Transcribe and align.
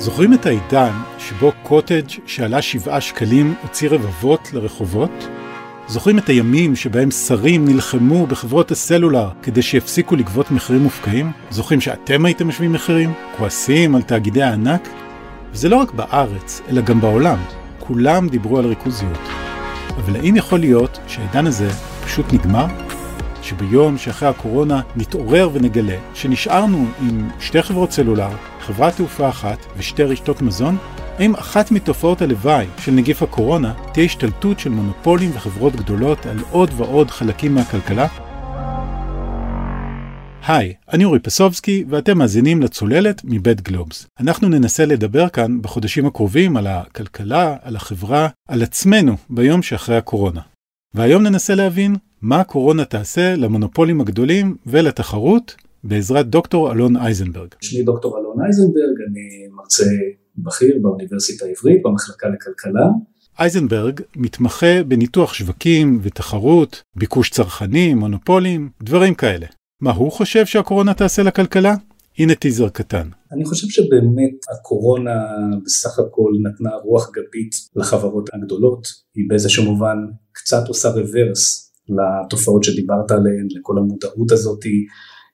זוכרים 0.00 0.34
את 0.34 0.46
העידן 0.46 0.92
שבו 1.18 1.52
קוטג' 1.62 2.08
שעלה 2.26 2.62
שבעה 2.62 3.00
שקלים 3.00 3.54
הוציא 3.62 3.88
רבבות 3.88 4.50
לרחובות? 4.52 5.28
זוכרים 5.88 6.18
את 6.18 6.28
הימים 6.28 6.76
שבהם 6.76 7.10
שרים 7.10 7.64
נלחמו 7.64 8.26
בחברות 8.26 8.70
הסלולר 8.70 9.28
כדי 9.42 9.62
שיפסיקו 9.62 10.16
לגבות 10.16 10.50
מחירים 10.50 10.82
מופקעים? 10.82 11.32
זוכרים 11.50 11.80
שאתם 11.80 12.24
הייתם 12.24 12.48
משווים 12.48 12.72
מחירים? 12.72 13.12
כועסים 13.36 13.94
על 13.94 14.02
תאגידי 14.02 14.42
הענק? 14.42 14.88
וזה 15.52 15.68
לא 15.68 15.76
רק 15.76 15.92
בארץ, 15.92 16.60
אלא 16.68 16.80
גם 16.80 17.00
בעולם. 17.00 17.38
כולם 17.78 18.28
דיברו 18.28 18.58
על 18.58 18.66
ריכוזיות. 18.66 19.28
אבל 19.96 20.16
האם 20.16 20.36
יכול 20.36 20.60
להיות 20.60 20.98
שהעידן 21.06 21.46
הזה 21.46 21.70
פשוט 22.04 22.32
נגמר? 22.32 22.66
שביום 23.42 23.98
שאחרי 23.98 24.28
הקורונה 24.28 24.80
נתעורר 24.96 25.50
ונגלה 25.52 25.96
שנשארנו 26.14 26.86
עם 27.00 27.28
שתי 27.40 27.62
חברות 27.62 27.92
סלולר, 27.92 28.30
חברת 28.60 28.96
תעופה 28.96 29.28
אחת 29.28 29.66
ושתי 29.76 30.02
רשתות 30.02 30.42
מזון? 30.42 30.76
האם 31.18 31.34
אחת 31.34 31.70
מתופעות 31.70 32.22
הלוואי 32.22 32.66
של 32.78 32.92
נגיף 32.92 33.22
הקורונה 33.22 33.74
תהיה 33.92 34.04
השתלטות 34.06 34.58
של 34.58 34.70
מונופולים 34.70 35.30
וחברות 35.34 35.76
גדולות 35.76 36.26
על 36.26 36.38
עוד 36.50 36.70
ועוד 36.76 37.10
חלקים 37.10 37.54
מהכלכלה? 37.54 38.06
היי, 40.46 40.74
אני 40.92 41.04
אורי 41.04 41.18
פסובסקי 41.18 41.84
ואתם 41.88 42.18
מאזינים 42.18 42.62
לצוללת 42.62 43.22
מבית 43.24 43.60
גלובס. 43.60 44.06
אנחנו 44.20 44.48
ננסה 44.48 44.86
לדבר 44.86 45.28
כאן 45.28 45.62
בחודשים 45.62 46.06
הקרובים 46.06 46.56
על 46.56 46.66
הכלכלה, 46.66 47.56
על 47.62 47.76
החברה, 47.76 48.28
על 48.48 48.62
עצמנו 48.62 49.16
ביום 49.30 49.62
שאחרי 49.62 49.96
הקורונה. 49.96 50.40
והיום 50.94 51.22
ננסה 51.22 51.54
להבין 51.54 51.96
מה 52.22 52.40
הקורונה 52.40 52.84
תעשה 52.84 53.36
למונופולים 53.36 54.00
הגדולים 54.00 54.56
ולתחרות 54.66 55.56
בעזרת 55.84 56.26
דוקטור 56.26 56.72
אלון 56.72 56.96
אייזנברג. 56.96 57.48
שמי 57.60 57.82
דוקטור 57.82 58.18
אלון 58.18 58.44
אייזנברג, 58.44 58.96
אני 59.08 59.48
מרצה 59.56 59.84
בכיר 60.38 60.78
באוניברסיטה 60.82 61.46
העברית 61.46 61.82
במחלקה 61.84 62.28
לכלכלה. 62.28 62.86
אייזנברג 63.38 64.00
מתמחה 64.16 64.82
בניתוח 64.88 65.34
שווקים 65.34 65.98
ותחרות, 66.02 66.82
ביקוש 66.96 67.30
צרכנים, 67.30 67.98
מונופולים, 67.98 68.70
דברים 68.82 69.14
כאלה. 69.14 69.46
מה 69.80 69.92
הוא 69.92 70.12
חושב 70.12 70.46
שהקורונה 70.46 70.94
תעשה 70.94 71.22
לכלכלה? 71.22 71.74
הנה 72.18 72.34
טיזר 72.34 72.68
קטן. 72.68 73.08
אני 73.32 73.44
חושב 73.44 73.68
שבאמת 73.68 74.34
הקורונה 74.52 75.14
בסך 75.64 75.98
הכל 75.98 76.32
נתנה 76.42 76.70
רוח 76.84 77.10
גבית 77.10 77.50
לחברות 77.76 78.30
הגדולות, 78.34 78.86
היא 79.14 79.24
באיזשהו 79.28 79.64
מובן 79.64 79.96
קצת 80.32 80.68
עושה 80.68 80.88
רוורס 80.88 81.72
לתופעות 81.88 82.64
שדיברת 82.64 83.10
עליהן, 83.10 83.46
לכל 83.50 83.78
המודעות 83.78 84.32
הזאת, 84.32 84.66
אה, 84.66 84.70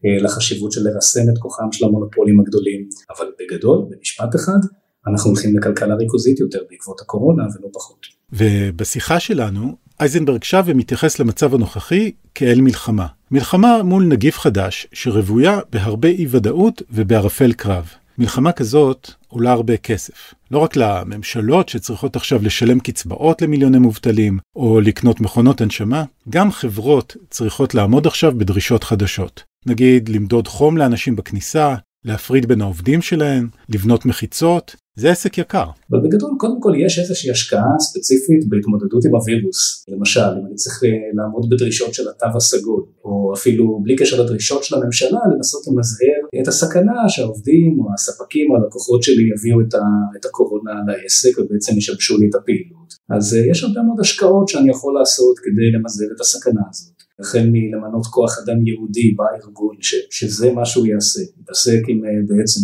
לחשיבות 0.04 0.72
של 0.72 0.80
לרסן 0.84 1.30
את 1.32 1.38
כוחם 1.38 1.72
של 1.72 1.84
המונופולים 1.84 2.40
הגדולים, 2.40 2.88
אבל 3.16 3.26
בגדול, 3.40 3.78
במשפט 3.90 4.34
אחד, 4.34 4.58
אנחנו 5.06 5.30
הולכים 5.30 5.58
לכלכלה 5.58 5.94
ריכוזית 5.94 6.40
יותר 6.40 6.58
בעקבות 6.70 7.00
הקורונה 7.00 7.42
ולא 7.42 7.68
פחות. 7.72 8.06
ובשיחה 8.32 9.20
שלנו, 9.20 9.76
אייזנברג 10.00 10.44
שב 10.44 10.62
ומתייחס 10.66 11.18
למצב 11.18 11.54
הנוכחי 11.54 12.12
כאל 12.34 12.60
מלחמה. 12.60 13.06
מלחמה 13.30 13.82
מול 13.82 14.04
נגיף 14.04 14.38
חדש 14.38 14.86
שרוויה 14.92 15.60
בהרבה 15.72 16.08
אי 16.08 16.26
ודאות 16.30 16.82
ובערפל 16.90 17.52
קרב. 17.52 17.88
מלחמה 18.18 18.52
כזאת 18.52 19.10
עולה 19.28 19.52
הרבה 19.52 19.76
כסף. 19.76 20.34
לא 20.50 20.58
רק 20.58 20.76
לממשלות 20.76 21.68
שצריכות 21.68 22.16
עכשיו 22.16 22.42
לשלם 22.42 22.80
קצבאות 22.80 23.42
למיליוני 23.42 23.78
מובטלים, 23.78 24.38
או 24.56 24.80
לקנות 24.80 25.20
מכונות 25.20 25.60
הנשמה, 25.60 26.04
גם 26.30 26.52
חברות 26.52 27.16
צריכות 27.30 27.74
לעמוד 27.74 28.06
עכשיו 28.06 28.32
בדרישות 28.38 28.84
חדשות. 28.84 29.42
נגיד 29.66 30.08
למדוד 30.08 30.48
חום 30.48 30.76
לאנשים 30.76 31.16
בכניסה, 31.16 31.74
להפריד 32.04 32.46
בין 32.46 32.60
העובדים 32.60 33.02
שלהם, 33.02 33.48
לבנות 33.68 34.06
מחיצות, 34.06 34.76
זה 34.96 35.10
עסק 35.10 35.38
יקר. 35.38 35.68
אבל 35.90 36.00
בגדול 36.04 36.30
קודם 36.38 36.60
כל 36.60 36.72
יש 36.78 36.98
איזושהי 36.98 37.30
השקעה 37.30 37.78
ספציפית 37.78 38.48
בהתמודדות 38.48 39.04
עם 39.04 39.14
הווירוס. 39.14 39.84
למשל, 39.88 40.20
אם 40.20 40.46
אני 40.46 40.54
צריך 40.54 40.82
לעמוד 41.16 41.50
בדרישות 41.50 41.94
של 41.94 42.08
התו 42.08 42.36
הסגול, 42.36 42.82
או 43.04 43.32
אפילו 43.34 43.80
בלי 43.82 43.96
קשר 43.96 44.22
לדרישות 44.22 44.64
של 44.64 44.74
הממשלה, 44.76 45.20
לנסות 45.34 45.62
למזהר 45.66 46.42
את 46.42 46.48
הסכנה 46.48 47.08
שהעובדים 47.08 47.80
או 47.80 47.84
הספקים 47.94 48.50
או 48.50 48.56
הלקוחות 48.56 49.02
שלי 49.02 49.24
יביאו 49.36 49.60
את, 49.60 49.74
ה, 49.74 49.82
את 50.16 50.24
הקורונה 50.24 50.72
לעסק 50.86 51.38
ובעצם 51.38 51.78
ישבשו 51.78 52.18
לי 52.18 52.26
את 52.30 52.34
הפעילות. 52.34 52.94
אז 53.10 53.34
אה, 53.34 53.50
יש 53.50 53.62
הרבה 53.62 53.82
מאוד 53.82 54.00
השקעות 54.00 54.48
שאני 54.48 54.70
יכול 54.70 54.94
לעשות 54.98 55.38
כדי 55.38 55.68
למזהר 55.74 56.08
את 56.16 56.20
הסכנה 56.20 56.62
הזאת. 56.70 56.95
החל 57.20 57.46
מלמנות 57.52 58.06
כוח 58.06 58.38
אדם 58.44 58.66
יהודי 58.66 59.10
בארגון, 59.10 59.76
ש, 59.80 59.94
שזה 60.10 60.52
מה 60.52 60.66
שהוא 60.66 60.86
יעשה, 60.86 61.20
יתעסק 61.40 61.80
עם 61.88 62.04
אה, 62.04 62.10
בעצם 62.26 62.60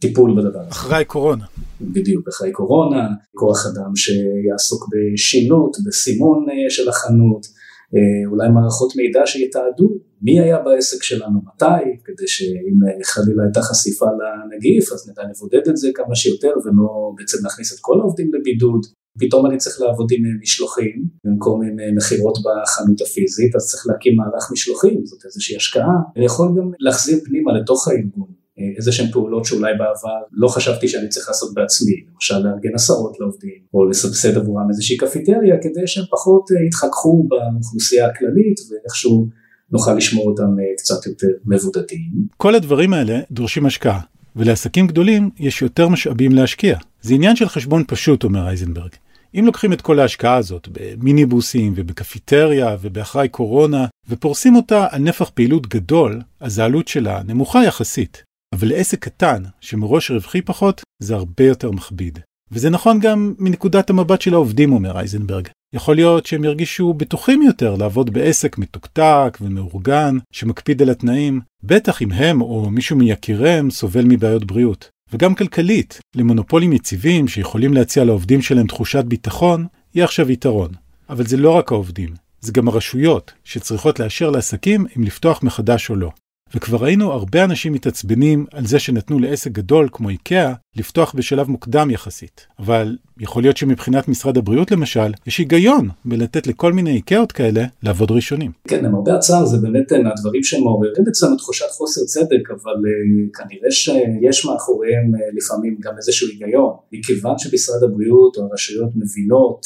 טיפול 0.00 0.36
בדבר 0.36 0.60
הזה. 0.60 0.70
אחרי 0.70 1.04
קורונה. 1.04 1.44
בדיוק, 1.80 2.28
אחרי 2.28 2.52
קורונה, 2.52 3.08
כוח 3.34 3.66
אדם 3.66 3.96
שיעסוק 3.96 4.88
בשילוט, 4.92 5.76
בסימון 5.86 6.46
אה, 6.50 6.70
של 6.70 6.88
החנות, 6.88 7.46
אה, 7.94 8.30
אולי 8.30 8.48
מערכות 8.48 8.96
מידע 8.96 9.26
שיתעדו 9.26 9.88
מי 10.22 10.40
היה 10.40 10.58
בעסק 10.58 11.02
שלנו, 11.02 11.40
מתי, 11.46 11.98
כדי 12.04 12.28
שאם 12.28 13.04
חלילה 13.04 13.42
הייתה 13.42 13.62
חשיפה 13.62 14.06
לנגיף, 14.06 14.92
אז 14.92 15.10
נדע 15.10 15.22
לבודד 15.30 15.68
את 15.68 15.76
זה 15.76 15.88
כמה 15.94 16.14
שיותר 16.14 16.52
ולא 16.64 17.12
בעצם 17.16 17.38
להכניס 17.44 17.74
את 17.74 17.78
כל 17.80 18.00
העובדים 18.00 18.30
לבידוד. 18.34 18.86
פתאום 19.18 19.46
אני 19.46 19.56
צריך 19.56 19.80
לעבוד 19.80 20.08
עם 20.10 20.24
אה, 20.24 20.30
משלוחים 20.42 21.04
במקום 21.24 21.62
עם 21.62 21.80
אה, 21.80 21.92
מכירות 21.96 22.38
בחנות 22.38 23.00
הפיזית, 23.00 23.56
אז 23.56 23.66
צריך 23.66 23.86
להקים 23.86 24.16
מערך 24.16 24.52
משלוחים, 24.52 25.06
זאת 25.06 25.24
איזושהי 25.24 25.56
השקעה. 25.56 25.96
אני 26.16 26.24
יכול 26.24 26.48
גם 26.58 26.70
להחזיר 26.78 27.18
פנימה 27.24 27.52
לתוך 27.52 27.88
הארגון 27.88 28.28
אה, 28.58 28.64
איזה 28.76 28.92
שהן 28.92 29.10
פעולות 29.10 29.44
שאולי 29.44 29.72
בעבר 29.72 30.20
לא 30.32 30.48
חשבתי 30.48 30.88
שאני 30.88 31.08
צריך 31.08 31.28
לעשות 31.28 31.54
בעצמי, 31.54 31.92
למשל 32.14 32.38
לארגן 32.38 32.74
הסעות 32.74 33.20
לעובדים, 33.20 33.58
או 33.74 33.84
לסבסד 33.84 34.36
עבורם 34.36 34.66
איזושהי 34.70 34.96
קפיטריה, 34.96 35.56
כדי 35.62 35.86
שהם 35.86 36.04
פחות 36.10 36.50
יתחככו 36.66 37.28
באוכלוסייה 37.28 38.06
הכללית 38.06 38.60
ואיכשהו 38.70 39.28
נוכל 39.72 39.94
לשמור 39.94 40.30
אותם 40.30 40.56
קצת 40.76 41.06
יותר 41.06 41.28
מבודדים. 41.46 42.10
כל 42.36 42.54
הדברים 42.54 42.92
האלה 42.92 43.20
דורשים 43.30 43.66
השקעה. 43.66 44.00
ולעסקים 44.36 44.86
גדולים 44.86 45.30
יש 45.38 45.62
יותר 45.62 45.88
משאבים 45.88 46.32
להשקיע. 46.32 46.78
זה 47.02 47.14
עניין 47.14 47.36
של 47.36 47.48
חשבון 47.48 47.84
פשוט, 47.88 48.24
אומר 48.24 48.48
אייזנברג. 48.48 48.90
אם 49.34 49.46
לוקחים 49.46 49.72
את 49.72 49.80
כל 49.80 50.00
ההשקעה 50.00 50.34
הזאת 50.36 50.68
במיניבוסים 50.72 51.72
ובקפיטריה 51.76 52.76
ובאחראי 52.80 53.28
קורונה 53.28 53.86
ופורסים 54.08 54.56
אותה 54.56 54.86
על 54.90 55.02
נפח 55.02 55.30
פעילות 55.34 55.66
גדול, 55.66 56.20
אז 56.40 56.58
העלות 56.58 56.88
שלה 56.88 57.22
נמוכה 57.22 57.64
יחסית. 57.64 58.22
אבל 58.54 58.68
לעסק 58.68 58.98
קטן, 59.04 59.42
שמראש 59.60 60.10
רווחי 60.10 60.42
פחות, 60.42 60.82
זה 61.02 61.14
הרבה 61.14 61.44
יותר 61.44 61.70
מכביד. 61.70 62.18
וזה 62.50 62.70
נכון 62.70 63.00
גם 63.00 63.34
מנקודת 63.38 63.90
המבט 63.90 64.20
של 64.20 64.34
העובדים, 64.34 64.72
אומר 64.72 64.98
אייזנברג. 64.98 65.48
יכול 65.74 65.94
להיות 65.94 66.26
שהם 66.26 66.44
ירגישו 66.44 66.94
בטוחים 66.94 67.42
יותר 67.42 67.74
לעבוד 67.74 68.10
בעסק 68.10 68.58
מתוקתק 68.58 69.38
ומאורגן, 69.40 70.18
שמקפיד 70.32 70.82
על 70.82 70.90
התנאים, 70.90 71.40
בטח 71.62 72.02
אם 72.02 72.12
הם 72.12 72.40
או 72.40 72.70
מישהו 72.70 72.96
מיקיריהם 72.96 73.70
סובל 73.70 74.04
מבעיות 74.04 74.44
בריאות. 74.44 74.88
וגם 75.12 75.34
כלכלית, 75.34 76.00
למונופולים 76.14 76.72
יציבים 76.72 77.28
שיכולים 77.28 77.74
להציע 77.74 78.04
לעובדים 78.04 78.42
שלהם 78.42 78.66
תחושת 78.66 79.04
ביטחון, 79.04 79.66
יהיה 79.94 80.04
עכשיו 80.04 80.30
יתרון. 80.30 80.70
אבל 81.08 81.26
זה 81.26 81.36
לא 81.36 81.50
רק 81.50 81.72
העובדים, 81.72 82.14
זה 82.40 82.52
גם 82.52 82.68
הרשויות, 82.68 83.32
שצריכות 83.44 84.00
לאשר 84.00 84.30
לעסקים 84.30 84.86
אם 84.96 85.02
לפתוח 85.02 85.42
מחדש 85.42 85.90
או 85.90 85.96
לא. 85.96 86.10
וכבר 86.54 86.84
ראינו 86.84 87.12
הרבה 87.12 87.44
אנשים 87.44 87.72
מתעצבנים 87.72 88.46
על 88.52 88.66
זה 88.66 88.78
שנתנו 88.78 89.18
לעסק 89.18 89.50
גדול 89.50 89.88
כמו 89.92 90.08
איקאה 90.08 90.52
לפתוח 90.76 91.14
בשלב 91.14 91.50
מוקדם 91.50 91.90
יחסית. 91.90 92.46
אבל 92.58 92.96
יכול 93.20 93.42
להיות 93.42 93.56
שמבחינת 93.56 94.08
משרד 94.08 94.36
הבריאות 94.38 94.70
למשל, 94.70 95.12
יש 95.26 95.38
היגיון 95.38 95.88
בלתת 96.04 96.46
לכל 96.46 96.72
מיני 96.72 96.90
איקאות 96.90 97.32
כאלה 97.32 97.64
לעבוד 97.82 98.10
ראשונים. 98.10 98.50
כן, 98.68 98.84
למרבה 98.84 99.14
הצער 99.14 99.44
זה 99.44 99.56
באמת 99.56 99.92
מהדברים 99.92 100.42
שמעוררים 100.42 101.04
אצלנו 101.08 101.36
תחושת 101.36 101.64
חוסר 101.70 102.00
צדק, 102.04 102.50
אבל 102.50 102.74
uh, 102.74 103.38
כנראה 103.38 103.70
שיש 103.70 104.46
מאחוריהם 104.46 105.14
uh, 105.14 105.18
לפעמים 105.36 105.76
גם 105.80 105.92
איזשהו 105.96 106.28
היגיון. 106.28 106.72
מכיוון 106.92 107.38
שמשרד 107.38 107.82
הבריאות 107.82 108.36
או 108.36 108.42
הרשויות 108.42 108.90
מבינות 108.96 109.60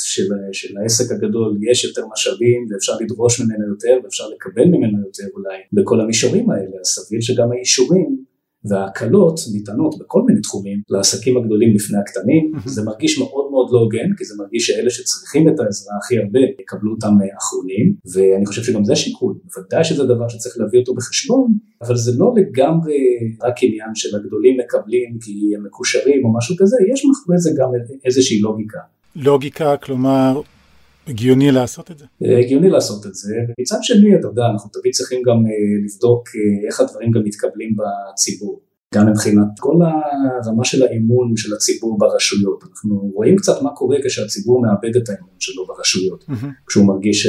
שלעסק 0.53 1.13
הגדול 1.13 1.59
יש 1.71 1.85
יותר 1.85 2.03
משאבים 2.13 2.67
ואפשר 2.71 2.93
לדרוש 3.01 3.41
ממנו 3.41 3.69
יותר 3.69 3.99
ואפשר 4.05 4.25
לקבל 4.29 4.65
ממנו 4.65 4.99
יותר 5.07 5.25
אולי 5.35 5.59
בכל 5.73 6.01
המישורים 6.01 6.51
האלה, 6.51 6.77
אז 6.81 6.87
סביר 6.87 7.21
שגם 7.21 7.53
האישורים 7.53 8.30
וההקלות 8.65 9.41
ניתנות 9.53 9.99
בכל 9.99 10.23
מיני 10.27 10.41
תחומים 10.41 10.81
לעסקים 10.91 11.37
הגדולים 11.37 11.75
לפני 11.75 11.99
הקטנים, 11.99 12.53
זה 12.65 12.85
מרגיש 12.85 13.19
מאוד 13.19 13.51
מאוד 13.51 13.69
לא 13.73 13.79
הוגן, 13.79 14.09
כי 14.19 14.25
זה 14.25 14.35
מרגיש 14.39 14.67
שאלה 14.67 14.91
שצריכים 14.91 15.49
את 15.49 15.61
העזרה 15.61 15.95
הכי 16.03 16.19
הרבה 16.19 16.41
יקבלו 16.61 16.93
אותם 16.93 17.15
אה, 17.23 17.37
אחרונים, 17.39 17.95
ואני 18.15 18.47
חושב 18.47 18.63
שגם 18.63 18.85
זה 18.85 18.97
שיקול, 18.97 19.35
בוודאי 19.45 19.85
שזה 19.85 20.05
דבר 20.05 20.29
שצריך 20.29 20.55
להביא 20.59 20.81
אותו 20.81 20.95
בחשבון, 20.95 21.53
אבל 21.83 21.97
זה 21.97 22.13
לא 22.19 22.33
לגמרי 22.37 22.99
רק 23.43 23.55
עניין 23.63 23.95
של 23.95 24.17
הגדולים 24.17 24.57
מקבלים 24.61 25.19
כי 25.25 25.53
הם 25.57 25.67
מקושרים 25.67 26.25
או 26.25 26.37
משהו 26.37 26.57
כזה, 26.59 26.77
יש 26.93 27.05
מאחורי 27.05 27.39
זה 27.39 27.51
גם 27.59 27.69
איזושהי 28.05 28.41
לוגיקה. 28.41 28.79
לוגיקה, 29.17 29.77
כלומר, 29.77 30.41
הגיוני 31.07 31.51
לעשות 31.51 31.91
את 31.91 31.99
זה. 31.99 32.05
אה, 32.25 32.39
הגיוני 32.39 32.71
לעשות 32.71 33.07
את 33.07 33.15
זה, 33.15 33.35
ומצד 33.59 33.79
שני, 33.83 34.17
אתה 34.17 34.27
יודע, 34.27 34.47
אנחנו 34.53 34.71
תמיד 34.71 34.95
צריכים 34.95 35.23
גם 35.27 35.37
אה, 35.47 35.53
לבדוק 35.85 36.29
אה, 36.29 36.67
איך 36.67 36.81
הדברים 36.81 37.11
גם 37.11 37.21
מתקבלים 37.25 37.77
בציבור. 37.77 38.61
גם 38.95 39.11
מבחינת 39.11 39.47
כל 39.61 39.77
הרמה 39.83 40.65
של 40.65 40.83
האמון 40.83 41.37
של 41.37 41.55
הציבור 41.55 41.99
ברשויות. 41.99 42.65
אנחנו 42.71 43.11
רואים 43.15 43.37
קצת 43.37 43.63
מה 43.63 43.71
קורה 43.75 43.97
כשהציבור 44.05 44.63
מאבד 44.63 44.97
את 44.97 45.09
האמון 45.09 45.37
שלו 45.39 45.67
ברשויות. 45.67 46.25
Mm-hmm. 46.29 46.47
כשהוא 46.67 46.87
מרגיש 46.87 47.27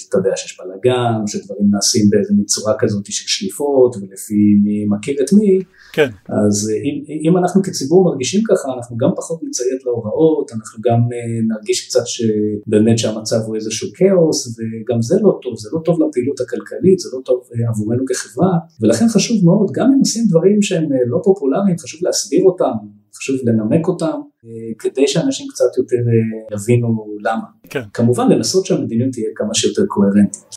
שאתה 0.00 0.18
יודע 0.18 0.30
שיש 0.36 0.60
בלאגן, 0.60 1.26
שדברים 1.26 1.66
נעשים 1.70 2.10
באיזה 2.10 2.32
מין 2.36 2.44
צורה 2.44 2.74
כזאת 2.78 3.06
של 3.06 3.28
שליפות 3.28 3.96
ולפי 3.96 4.54
מי 4.64 4.86
מכיר 4.88 5.16
את 5.24 5.32
מי, 5.32 5.58
כן. 5.92 6.08
אז 6.28 6.70
אם, 6.84 6.96
אם 7.30 7.38
אנחנו 7.38 7.62
כציבור 7.62 8.04
מרגישים 8.04 8.40
ככה, 8.48 8.68
אנחנו 8.76 8.96
גם 8.96 9.10
פחות 9.16 9.40
נציית 9.42 9.84
להוראות, 9.84 10.52
אנחנו 10.52 10.78
גם 10.82 11.00
אה, 11.12 11.56
נרגיש 11.56 11.88
קצת 11.88 12.06
שבאמת 12.06 12.98
שהמצב 12.98 13.36
הוא 13.46 13.56
איזשהו 13.56 13.88
כאוס, 13.94 14.58
וגם 14.58 15.02
זה 15.02 15.16
לא 15.22 15.38
טוב, 15.42 15.54
זה 15.58 15.68
לא 15.72 15.80
טוב 15.84 15.98
לפעילות 16.02 16.40
הכלכלית, 16.40 16.98
זה 16.98 17.08
לא 17.12 17.20
טוב 17.24 17.40
אה, 17.52 17.68
עבורנו 17.68 18.04
כחברה, 18.08 18.52
ולכן 18.80 19.08
חשוב 19.08 19.44
מאוד, 19.44 19.70
גם 19.74 19.86
אם 19.94 19.98
עושים 19.98 20.24
דברים 20.28 20.62
שהם 20.62 20.92
אה, 20.92 20.98
לא 21.06 21.20
פופולריים, 21.24 21.78
חשוב 21.78 22.00
להסביר 22.04 22.44
אותם, 22.44 22.72
חשוב 23.16 23.36
לנמק 23.44 23.88
אותם, 23.88 24.20
כדי 24.78 25.08
שאנשים 25.08 25.46
קצת 25.48 25.78
יותר 25.78 25.96
יבינו 26.54 27.16
למה. 27.20 27.44
כן. 27.70 27.82
כמובן 27.94 28.28
לנסות 28.28 28.66
שהמדיניות 28.66 29.12
תהיה 29.12 29.28
כמה 29.34 29.54
שיותר 29.54 29.82
קוהרנטית. 29.88 30.56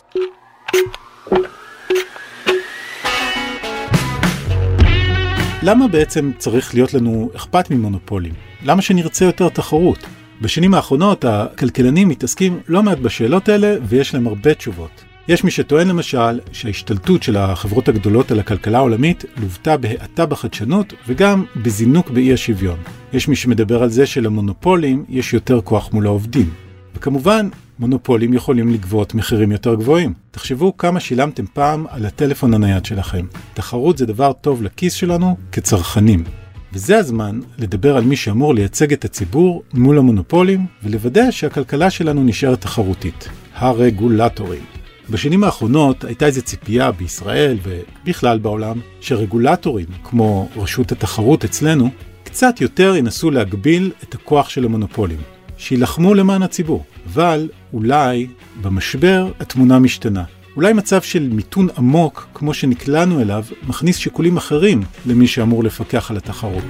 למה 5.62 5.88
בעצם 5.88 6.30
צריך 6.38 6.74
להיות 6.74 6.94
לנו 6.94 7.30
אכפת 7.36 7.70
ממונופולים? 7.70 8.32
למה 8.64 8.82
שנרצה 8.82 9.24
יותר 9.24 9.48
תחרות? 9.48 9.98
בשנים 10.42 10.74
האחרונות 10.74 11.24
הכלכלנים 11.24 12.08
מתעסקים 12.08 12.60
לא 12.68 12.82
מעט 12.82 12.98
בשאלות 12.98 13.48
האלה 13.48 13.76
ויש 13.88 14.14
להם 14.14 14.26
הרבה 14.26 14.54
תשובות. 14.54 15.13
יש 15.28 15.44
מי 15.44 15.50
שטוען 15.50 15.88
למשל 15.88 16.40
שההשתלטות 16.52 17.22
של 17.22 17.36
החברות 17.36 17.88
הגדולות 17.88 18.30
על 18.30 18.40
הכלכלה 18.40 18.78
העולמית 18.78 19.24
לוותה 19.36 19.76
בהאטה 19.76 20.26
בחדשנות 20.26 20.92
וגם 21.06 21.44
בזינוק 21.62 22.10
באי 22.10 22.32
השוויון. 22.32 22.78
יש 23.12 23.28
מי 23.28 23.36
שמדבר 23.36 23.82
על 23.82 23.88
זה 23.88 24.06
שלמונופולים 24.06 25.04
יש 25.08 25.34
יותר 25.34 25.60
כוח 25.60 25.92
מול 25.92 26.06
העובדים. 26.06 26.50
וכמובן, 26.96 27.48
מונופולים 27.78 28.32
יכולים 28.32 28.68
לגבות 28.68 29.14
מחירים 29.14 29.52
יותר 29.52 29.74
גבוהים. 29.74 30.12
תחשבו 30.30 30.76
כמה 30.76 31.00
שילמתם 31.00 31.44
פעם 31.52 31.86
על 31.90 32.06
הטלפון 32.06 32.54
הנייד 32.54 32.84
שלכם. 32.84 33.26
תחרות 33.54 33.98
זה 33.98 34.06
דבר 34.06 34.32
טוב 34.32 34.62
לכיס 34.62 34.92
שלנו 34.92 35.36
כצרכנים. 35.52 36.24
וזה 36.72 36.98
הזמן 36.98 37.40
לדבר 37.58 37.96
על 37.96 38.04
מי 38.04 38.16
שאמור 38.16 38.54
לייצג 38.54 38.92
את 38.92 39.04
הציבור 39.04 39.62
מול 39.74 39.98
המונופולים 39.98 40.66
ולוודא 40.82 41.30
שהכלכלה 41.30 41.90
שלנו 41.90 42.24
נשארת 42.24 42.60
תחרותית. 42.60 43.28
הרגולטורים. 43.54 44.83
בשנים 45.10 45.44
האחרונות 45.44 46.04
הייתה 46.04 46.26
איזו 46.26 46.42
ציפייה 46.42 46.92
בישראל 46.92 47.58
ובכלל 47.62 48.38
בעולם 48.38 48.80
שרגולטורים 49.00 49.86
כמו 50.04 50.48
רשות 50.56 50.92
התחרות 50.92 51.44
אצלנו 51.44 51.90
קצת 52.24 52.60
יותר 52.60 52.96
ינסו 52.96 53.30
להגביל 53.30 53.92
את 54.02 54.14
הכוח 54.14 54.48
של 54.48 54.64
המונופולים. 54.64 55.18
שיילחמו 55.56 56.14
למען 56.14 56.42
הציבור. 56.42 56.84
אבל 57.06 57.48
אולי 57.72 58.26
במשבר 58.62 59.32
התמונה 59.40 59.78
משתנה. 59.78 60.24
אולי 60.56 60.72
מצב 60.72 61.02
של 61.02 61.28
מיתון 61.32 61.68
עמוק, 61.78 62.28
כמו 62.34 62.54
שנקלענו 62.54 63.20
אליו, 63.20 63.44
מכניס 63.68 63.96
שיקולים 63.96 64.36
אחרים 64.36 64.82
למי 65.06 65.26
שאמור 65.26 65.64
לפקח 65.64 66.10
על 66.10 66.16
התחרות. 66.16 66.64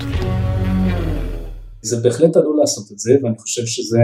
זה 1.84 1.96
בהחלט 1.96 2.36
עלול 2.36 2.56
לעשות 2.60 2.92
את 2.92 2.98
זה, 2.98 3.16
ואני 3.22 3.38
חושב 3.38 3.66
שזה 3.66 3.98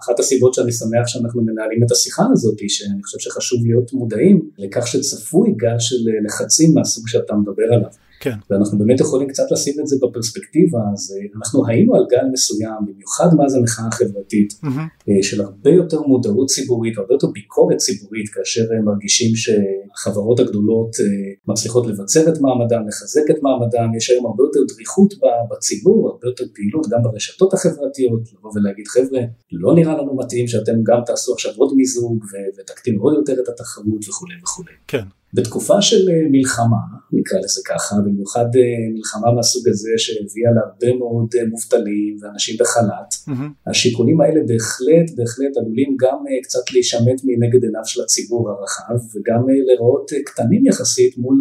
אחת 0.00 0.18
הסיבות 0.18 0.54
שאני 0.54 0.72
שמח 0.72 1.06
שאנחנו 1.06 1.42
מנהלים 1.42 1.84
את 1.86 1.90
השיחה 1.90 2.22
הזאת, 2.32 2.58
שאני 2.68 3.02
חושב 3.02 3.18
שחשוב 3.18 3.66
להיות 3.66 3.92
מודעים 3.92 4.50
לכך 4.58 4.86
שצפוי 4.86 5.54
גל 5.56 5.78
של 5.78 5.96
לחצים 6.26 6.74
מהסוג 6.74 7.08
שאתה 7.08 7.34
מדבר 7.34 7.62
עליו. 7.72 7.90
כן. 8.20 8.36
ואנחנו 8.50 8.78
באמת 8.78 9.00
יכולים 9.00 9.28
קצת 9.28 9.50
לשים 9.50 9.74
את 9.80 9.86
זה 9.86 9.96
בפרספקטיבה, 10.02 10.78
אז 10.92 11.16
אה, 11.16 11.26
אנחנו 11.36 11.66
היינו 11.66 11.94
על 11.96 12.04
גל 12.10 12.26
מסוים, 12.32 12.80
במיוחד 12.86 13.28
מאז 13.36 13.54
המחאה 13.54 13.86
החברתית, 13.88 14.52
mm-hmm. 14.52 15.22
של 15.22 15.40
הרבה 15.40 15.70
יותר 15.70 16.00
מודעות 16.02 16.48
ציבורית, 16.48 16.98
הרבה 16.98 17.14
יותר 17.14 17.26
ביקורת 17.26 17.76
ציבורית, 17.76 18.28
כאשר 18.28 18.64
הם 18.78 18.84
מרגישים 18.84 19.32
שהחברות 19.36 20.40
הגדולות 20.40 20.90
אה, 21.00 21.06
מצליחות 21.48 21.86
לבצר 21.86 22.28
את 22.28 22.40
מעמדם, 22.40 22.88
לחזק 22.88 23.30
את 23.30 23.42
מעמדם, 23.42 23.94
יש 23.96 24.10
היום 24.10 24.26
הרבה 24.26 24.42
יותר 24.42 24.60
דריכות 24.74 25.14
בציבור, 25.50 26.08
הרבה 26.10 26.26
יותר 26.28 26.44
פעילות 26.54 26.86
גם 26.90 27.02
ברשתות 27.02 27.54
החברתיות, 27.54 28.22
לבוא 28.38 28.50
ולהגיד 28.54 28.88
חבר'ה, 28.88 29.20
לא 29.52 29.74
נראה 29.74 29.94
לנו 29.98 30.16
מתאים 30.16 30.48
שאתם 30.48 30.76
גם 30.82 31.00
תעשו 31.06 31.32
עכשיו 31.32 31.52
עוד 31.56 31.76
מיזוג 31.76 32.24
ותקטינו 32.58 33.02
עוד 33.02 33.14
יותר 33.14 33.42
את 33.42 33.48
התחרות 33.48 34.08
וכולי 34.08 34.34
וכולי. 34.42 34.72
כן. 34.88 35.19
בתקופה 35.34 35.82
של 35.82 36.08
אה, 36.10 36.28
מלחמה, 36.30 36.82
נקרא 37.12 37.38
לזה 37.38 37.60
ככה, 37.66 37.96
במיוחד 38.04 38.46
אה, 38.56 38.94
מלחמה 38.94 39.32
מהסוג 39.32 39.68
הזה 39.68 39.90
שהביאה 39.96 40.50
להרבה 40.56 40.98
מאוד 40.98 41.28
אה, 41.38 41.46
מובטלים 41.46 42.16
ואנשים 42.20 42.56
בחל"ת, 42.60 43.12
mm-hmm. 43.12 43.70
השיקולים 43.70 44.20
האלה 44.20 44.40
בהחלט 44.46 45.16
בהחלט 45.16 45.56
עלולים 45.56 45.96
גם 46.00 46.18
קצת 46.42 46.72
להישמט 46.72 47.20
מנגד 47.24 47.62
עיניו 47.64 47.84
של 47.84 48.02
הציבור 48.02 48.50
הרחב 48.50 48.94
וגם 49.14 49.48
להיראות 49.66 50.10
קטנים 50.26 50.66
יחסית 50.66 51.18
מול 51.18 51.40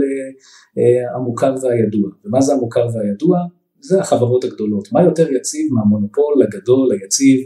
המוכר 1.16 1.56
והידוע. 1.62 2.10
ומה 2.26 2.42
זה 2.42 2.54
המוכר 2.54 2.88
והידוע? 2.94 3.38
זה 3.82 4.00
החברות 4.00 4.44
הגדולות. 4.44 4.92
מה 4.92 5.04
יותר 5.04 5.32
יציב 5.32 5.74
מהמונופול 5.74 6.44
הגדול, 6.44 6.92
היציב, 6.92 7.40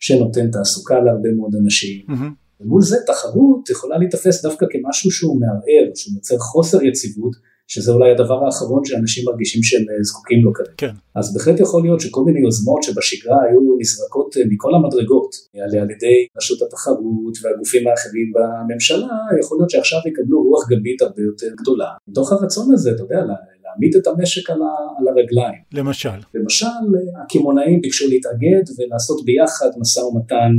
שנותן 0.00 0.50
תעסוקה 0.50 1.00
להרבה 1.00 1.32
מאוד 1.36 1.54
אנשים. 1.62 2.06
Mm-hmm. 2.08 2.49
ומול 2.60 2.82
זה 2.82 2.96
תחרות 3.06 3.70
יכולה 3.70 3.98
להיתפס 3.98 4.42
דווקא 4.42 4.66
כמשהו 4.70 5.10
שהוא 5.10 5.40
מערער, 5.40 5.94
שהוא 5.94 6.14
יוצר 6.14 6.38
חוסר 6.38 6.82
יציבות, 6.82 7.32
שזה 7.72 7.92
אולי 7.92 8.10
הדבר 8.10 8.44
האחרון 8.44 8.84
שאנשים 8.84 9.24
מרגישים 9.28 9.62
שהם 9.62 9.80
אה, 9.80 10.02
זקוקים 10.02 10.44
לו 10.44 10.52
כרגע. 10.52 10.70
כן. 10.76 10.94
אז 11.14 11.34
בהחלט 11.34 11.60
יכול 11.60 11.82
להיות 11.82 12.00
שכל 12.00 12.24
מיני 12.24 12.40
יוזמות 12.40 12.82
שבשגרה 12.82 13.36
היו 13.42 13.60
נזרקות 13.78 14.36
אה, 14.36 14.42
מכל 14.50 14.74
המדרגות 14.74 15.30
על 15.54 15.90
ידי 15.90 16.26
רשות 16.36 16.62
התחרות 16.62 17.34
והגופים 17.42 17.88
האחרים 17.88 18.32
בממשלה, 18.34 19.16
יכול 19.40 19.58
להיות 19.58 19.70
שעכשיו 19.70 19.98
יקבלו 20.06 20.42
רוח 20.42 20.68
גבית 20.70 21.02
הרבה 21.02 21.22
יותר 21.22 21.46
גדולה. 21.60 21.88
מתוך 22.08 22.32
הרצון 22.32 22.72
הזה, 22.74 22.90
אתה 22.90 23.02
יודע, 23.02 23.20
להעמיד 23.64 23.96
את 23.96 24.06
המשק 24.06 24.50
על, 24.50 24.60
הרגליים. 25.08 25.60
למשל. 25.72 26.18
למשל, 26.34 26.66
אה, 26.66 27.22
הקמעונאים 27.22 27.80
ביקשו 27.80 28.08
להתאגד 28.08 28.64
ולעשות 28.78 29.24
ביחד 29.24 29.70
משא 29.80 30.00
ומתן 30.00 30.52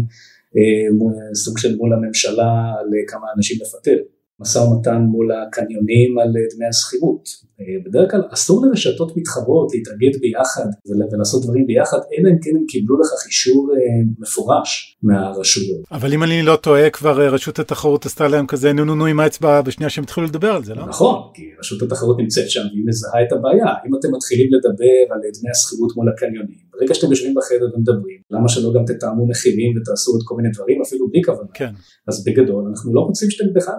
סוג 1.33 1.57
של 1.57 1.75
מול 1.75 1.94
הממשלה 1.94 2.74
על 2.80 2.88
כמה 3.07 3.27
אנשים 3.38 3.57
לפטר. 3.62 3.98
משא 4.39 4.57
ומתן 4.59 5.01
מול 5.01 5.31
הקניונים 5.31 6.19
על 6.19 6.33
דמי 6.56 6.65
השכירות. 6.65 7.30
אה, 7.62 7.80
בדרך 7.86 8.12
כלל 8.12 8.22
אסור 8.34 8.66
לרשתות 8.66 9.18
מתחרות 9.18 9.72
להתאגד 9.74 10.19
ביחד 10.22 10.66
ולעשות 11.12 11.44
דברים 11.44 11.68
ביחד, 11.68 11.97
אלא 11.97 12.30
אם 12.30 12.38
כן 12.42 12.52
הם 12.56 12.66
קיבלו 12.68 13.00
לכך 13.00 13.28
אישור 13.28 13.71
אה, 13.74 13.80
מפורש 14.19 14.97
מהרשויות. 15.04 15.81
אבל 15.92 16.14
אם 16.14 16.24
אני 16.24 16.42
לא 16.42 16.56
טועה, 16.56 16.90
כבר 16.90 17.21
אה, 17.21 17.30
רשות 17.30 17.59
התחרות 17.59 18.06
עשתה 18.06 18.28
להם 18.28 18.47
כזה 18.47 18.74
נו 18.74 18.85
נו 18.85 18.95
נו 18.95 19.06
עם 19.06 19.19
האצבע 19.19 19.62
בשנייה 19.62 19.90
שהם 19.90 20.04
התחילו 20.04 20.28
לדבר 20.28 20.52
על 20.52 20.64
זה, 20.64 20.76
לא? 20.76 20.85
נכון, 20.85 21.16
כי 21.33 21.44
רשות 21.59 21.81
התחרות 21.81 22.18
נמצאת 22.19 22.50
שם 22.50 22.62
והיא 22.71 22.83
מזהה 22.85 23.24
את 23.24 23.31
הבעיה. 23.31 23.66
אם 23.88 23.95
אתם 24.00 24.07
מתחילים 24.16 24.47
לדבר 24.54 25.14
על 25.14 25.19
דמי 25.42 25.52
השכירות 25.52 25.95
מול 25.95 26.09
הקניונים, 26.09 26.57
ברגע 26.74 26.94
שאתם 26.94 27.09
יושבים 27.09 27.33
בחדר 27.35 27.76
ומדברים, 27.76 28.19
למה 28.31 28.50
שלא 28.50 28.74
גם 28.74 28.85
תתאמו 28.85 29.28
מחירים 29.28 29.78
ותעשו 29.78 30.12
עוד 30.12 30.21
כל 30.26 30.35
מיני 30.35 30.50
דברים 30.50 30.81
אפילו 30.81 31.09
בלי 31.09 31.24
כוונה. 31.24 31.50
כן. 31.54 31.71
אז 32.07 32.24
בגדול 32.24 32.64
אנחנו 32.69 32.94
לא 32.94 33.02
רוצים 33.02 33.30
שאתם 33.30 33.54
בכלל 33.56 33.76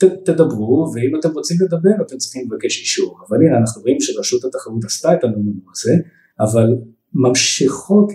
ת, 0.00 0.04
תדברו, 0.24 0.92
ואם 0.94 1.18
אתם 1.20 1.30
רוצים 1.32 1.56
לדבר 1.60 2.02
אתם 2.06 2.16
צריכים 2.16 2.48
לבקש 2.50 2.80
אישור. 2.80 3.18
אבל 3.28 3.36
הנה 3.36 3.58
אנחנו 3.58 3.82
רואים 3.82 4.00
שרשות 4.00 4.44
התחרות 4.44 4.84
עשתה 4.84 5.14
את 5.14 5.24
הנונו 5.24 5.52
הזה, 5.72 5.92
אבל 6.40 6.68
ממשיכות 7.14 8.12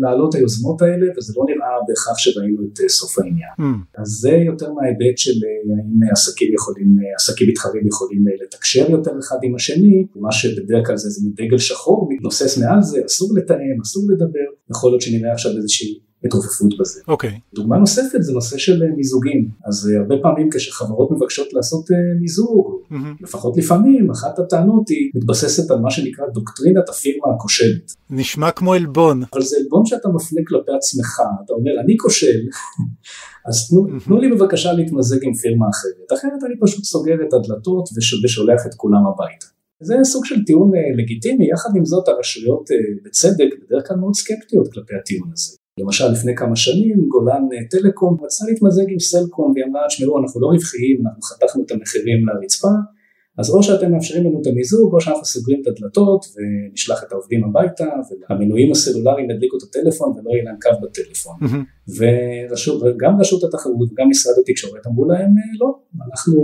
לעלות 0.00 0.34
היוזמות 0.34 0.82
האלה, 0.82 1.06
וזה 1.16 1.32
לא 1.36 1.44
נראה 1.48 1.68
בהכרח 1.88 2.18
שראינו 2.18 2.62
את 2.72 2.80
אה, 2.80 2.88
סוף 2.88 3.18
העניין. 3.18 3.54
Mm. 3.60 4.00
אז 4.02 4.08
זה 4.08 4.30
יותר 4.30 4.72
מההיבט 4.72 5.18
של 5.18 5.30
אה, 5.30 5.76
האם 5.76 6.12
עסקים 6.12 6.54
יכולים, 6.54 6.96
אה, 6.98 7.14
עסקים 7.14 7.48
מתחרים 7.48 7.86
יכולים 7.86 8.24
לתקשר 8.42 8.90
יותר 8.90 9.10
אחד 9.18 9.36
עם 9.42 9.54
השני, 9.54 10.06
מה 10.16 10.32
שבדרך 10.32 10.86
כלל 10.86 10.96
זה 10.96 11.08
איזה 11.08 11.20
דגל 11.34 11.58
שחור, 11.58 12.08
מתנוסס 12.12 12.58
מעל 12.58 12.82
זה, 12.82 13.00
אסור 13.06 13.34
לתאם, 13.36 13.80
אסור 13.82 14.04
לדבר, 14.10 14.48
יכול 14.70 14.90
להיות 14.90 15.02
שנראה 15.02 15.32
עכשיו 15.32 15.52
איזושהי 15.56 15.98
התרופפות 16.24 16.78
בזה. 16.80 17.00
אוקיי. 17.08 17.30
Okay. 17.30 17.54
דוגמה 17.54 17.76
נוספת 17.78 18.22
זה 18.22 18.32
נושא 18.32 18.58
של 18.58 18.82
אה, 18.82 18.88
מיזוגים, 18.96 19.48
אז 19.64 19.90
אה, 19.90 20.00
הרבה 20.00 20.14
פעמים 20.22 20.50
כשחברות 20.50 21.10
מבקשות 21.10 21.52
לעשות 21.52 21.90
אה, 21.90 21.96
מיזוג, 22.20 22.66
mm-hmm. 22.90 22.94
לפחות 23.20 23.56
לפעמים, 23.56 24.10
אחת 24.10 24.38
הטענות 24.38 24.88
היא 24.88 25.10
מתבססת 25.14 25.70
על 25.70 25.78
מה 25.78 25.90
שנקרא 25.90 26.24
דוקטרינת 26.34 26.88
הפירמה 26.88 27.34
הכושלת. 27.34 27.92
נשמע 28.10 28.50
כמו 28.50 28.74
עלבון. 28.74 29.22
אבל 29.32 29.42
זה 29.42 29.56
עלבון 29.62 29.86
שאתה 29.86 30.08
מפנה 30.08 30.40
כלפי 30.48 30.72
עצמך, 30.76 31.22
אתה 31.44 31.52
אומר 31.52 31.72
אני 31.84 31.96
כושל, 31.98 32.40
אז 33.48 33.68
תנו, 33.68 33.86
mm-hmm. 33.86 34.04
תנו 34.04 34.20
לי 34.20 34.28
בבקשה 34.30 34.72
להתמזג 34.72 35.24
עם 35.24 35.34
פירמה 35.34 35.66
אחרת, 35.70 36.18
אחרת 36.18 36.44
אני 36.46 36.54
פשוט 36.60 36.84
סוגר 36.84 37.14
את 37.28 37.32
הדלתות 37.32 37.88
ושולח 38.24 38.66
את 38.66 38.74
כולם 38.74 39.06
הביתה. 39.06 39.46
זה 39.80 39.94
סוג 40.02 40.24
של 40.24 40.44
טיעון 40.44 40.70
לגיטימי, 40.98 41.48
יחד 41.50 41.70
עם 41.76 41.84
זאת 41.84 42.08
הרשויות 42.08 42.68
בצדק 43.04 43.48
בדרך 43.62 43.88
כלל 43.88 43.96
מאוד 43.96 44.14
סקפטיות 44.14 44.72
כלפי 44.72 44.94
הטיעון 44.94 45.30
הזה. 45.32 45.56
למשל 45.80 46.04
לפני 46.12 46.36
כמה 46.36 46.56
שנים 46.56 47.08
גולן 47.08 47.42
אה, 47.52 47.68
טלקום 47.70 48.18
רצה 48.24 48.44
להתמזג 48.48 48.84
עם 48.88 48.98
סלקום 48.98 49.52
והיא 49.52 49.64
אמרה 49.64 49.82
תשמעו 49.88 50.22
אנחנו 50.22 50.40
לא 50.40 50.46
רווחיים 50.46 51.06
אנחנו 51.06 51.22
חתכנו 51.22 51.62
את 51.64 51.70
המחירים 51.70 52.26
לרצפה 52.26 52.68
אז 53.38 53.50
או 53.50 53.62
שאתם 53.62 53.92
מאפשרים 53.92 54.24
לנו 54.24 54.40
את 54.42 54.46
המיזוג 54.46 54.94
או 54.94 55.00
שאנחנו 55.00 55.24
סוגרים 55.24 55.62
את 55.62 55.66
הדלתות 55.66 56.24
ונשלח 56.34 57.04
את 57.06 57.12
העובדים 57.12 57.44
הביתה 57.44 57.86
והמנויים 58.30 58.72
הסלולריים 58.72 59.30
ידליקו 59.30 59.56
את 59.56 59.62
הטלפון 59.62 60.08
ולא 60.08 60.30
יהיה 60.30 60.44
להם 60.44 60.56
קו 60.62 60.70
בטלפון. 60.82 61.36
ורשות, 61.96 62.82
וגם 62.82 63.20
רשות 63.20 63.44
התחרות 63.44 63.92
וגם 63.92 64.08
משרד 64.10 64.34
התקשורת 64.42 64.86
אמרו 64.86 65.04
להם 65.04 65.30
לא, 65.60 65.78
אנחנו 66.10 66.34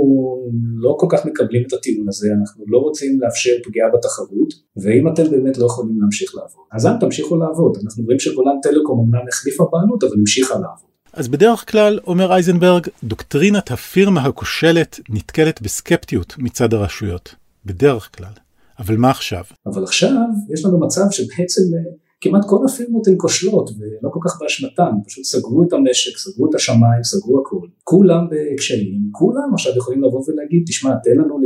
לא 0.76 0.96
כל 0.98 1.06
כך 1.10 1.26
מקבלים 1.26 1.62
את 1.66 1.72
הטיעון 1.72 2.08
הזה, 2.08 2.28
אנחנו 2.40 2.64
לא 2.68 2.78
רוצים 2.78 3.20
לאפשר 3.20 3.50
פגיעה 3.64 3.88
בתחרות 3.94 4.54
ואם 4.76 5.08
אתם 5.08 5.30
באמת 5.30 5.58
לא 5.58 5.66
יכולים 5.66 6.00
להמשיך 6.00 6.34
לעבוד, 6.34 6.64
אז 6.72 6.86
אל 6.86 6.96
תמשיכו 7.00 7.36
לעבוד, 7.36 7.78
אנחנו 7.84 8.04
רואים 8.04 8.18
שגולן 8.18 8.56
טלקום 8.62 9.00
אמנם 9.00 9.28
החליפה 9.28 9.64
בעלות 9.72 10.04
אבל 10.04 10.12
המשיכה 10.18 10.54
לעבוד. 10.54 10.89
אז 11.12 11.28
בדרך 11.28 11.70
כלל, 11.70 11.98
אומר 12.06 12.32
אייזנברג, 12.32 12.86
דוקטרינת 13.04 13.70
הפירמה 13.70 14.24
הכושלת 14.24 15.00
נתקלת 15.08 15.62
בסקפטיות 15.62 16.34
מצד 16.38 16.74
הרשויות. 16.74 17.34
בדרך 17.64 18.16
כלל. 18.16 18.32
אבל 18.78 18.96
מה 18.96 19.10
עכשיו? 19.10 19.44
אבל 19.66 19.82
עכשיו 19.82 20.16
יש 20.54 20.64
לנו 20.64 20.80
מצב 20.80 21.04
שבעצם 21.10 21.62
אה, 21.74 21.92
כמעט 22.20 22.42
כל 22.46 22.56
הפירמות 22.68 23.06
הן 23.06 23.14
כושלות 23.16 23.70
ולא 23.78 24.10
כל 24.12 24.20
כך 24.24 24.40
באשמתן, 24.40 24.90
פשוט 25.06 25.24
סגרו 25.24 25.62
את 25.62 25.72
המשק, 25.72 26.18
סגרו 26.18 26.50
את 26.50 26.54
השמיים, 26.54 27.02
סגרו 27.02 27.40
הכל. 27.40 27.66
כולם 27.84 28.26
בקשיים, 28.30 29.00
כולם 29.12 29.54
עכשיו 29.54 29.72
יכולים 29.76 30.02
לבוא 30.02 30.24
ולהגיד, 30.28 30.62
תשמע, 30.66 30.90
תן 31.04 31.10
לנו 31.10 31.38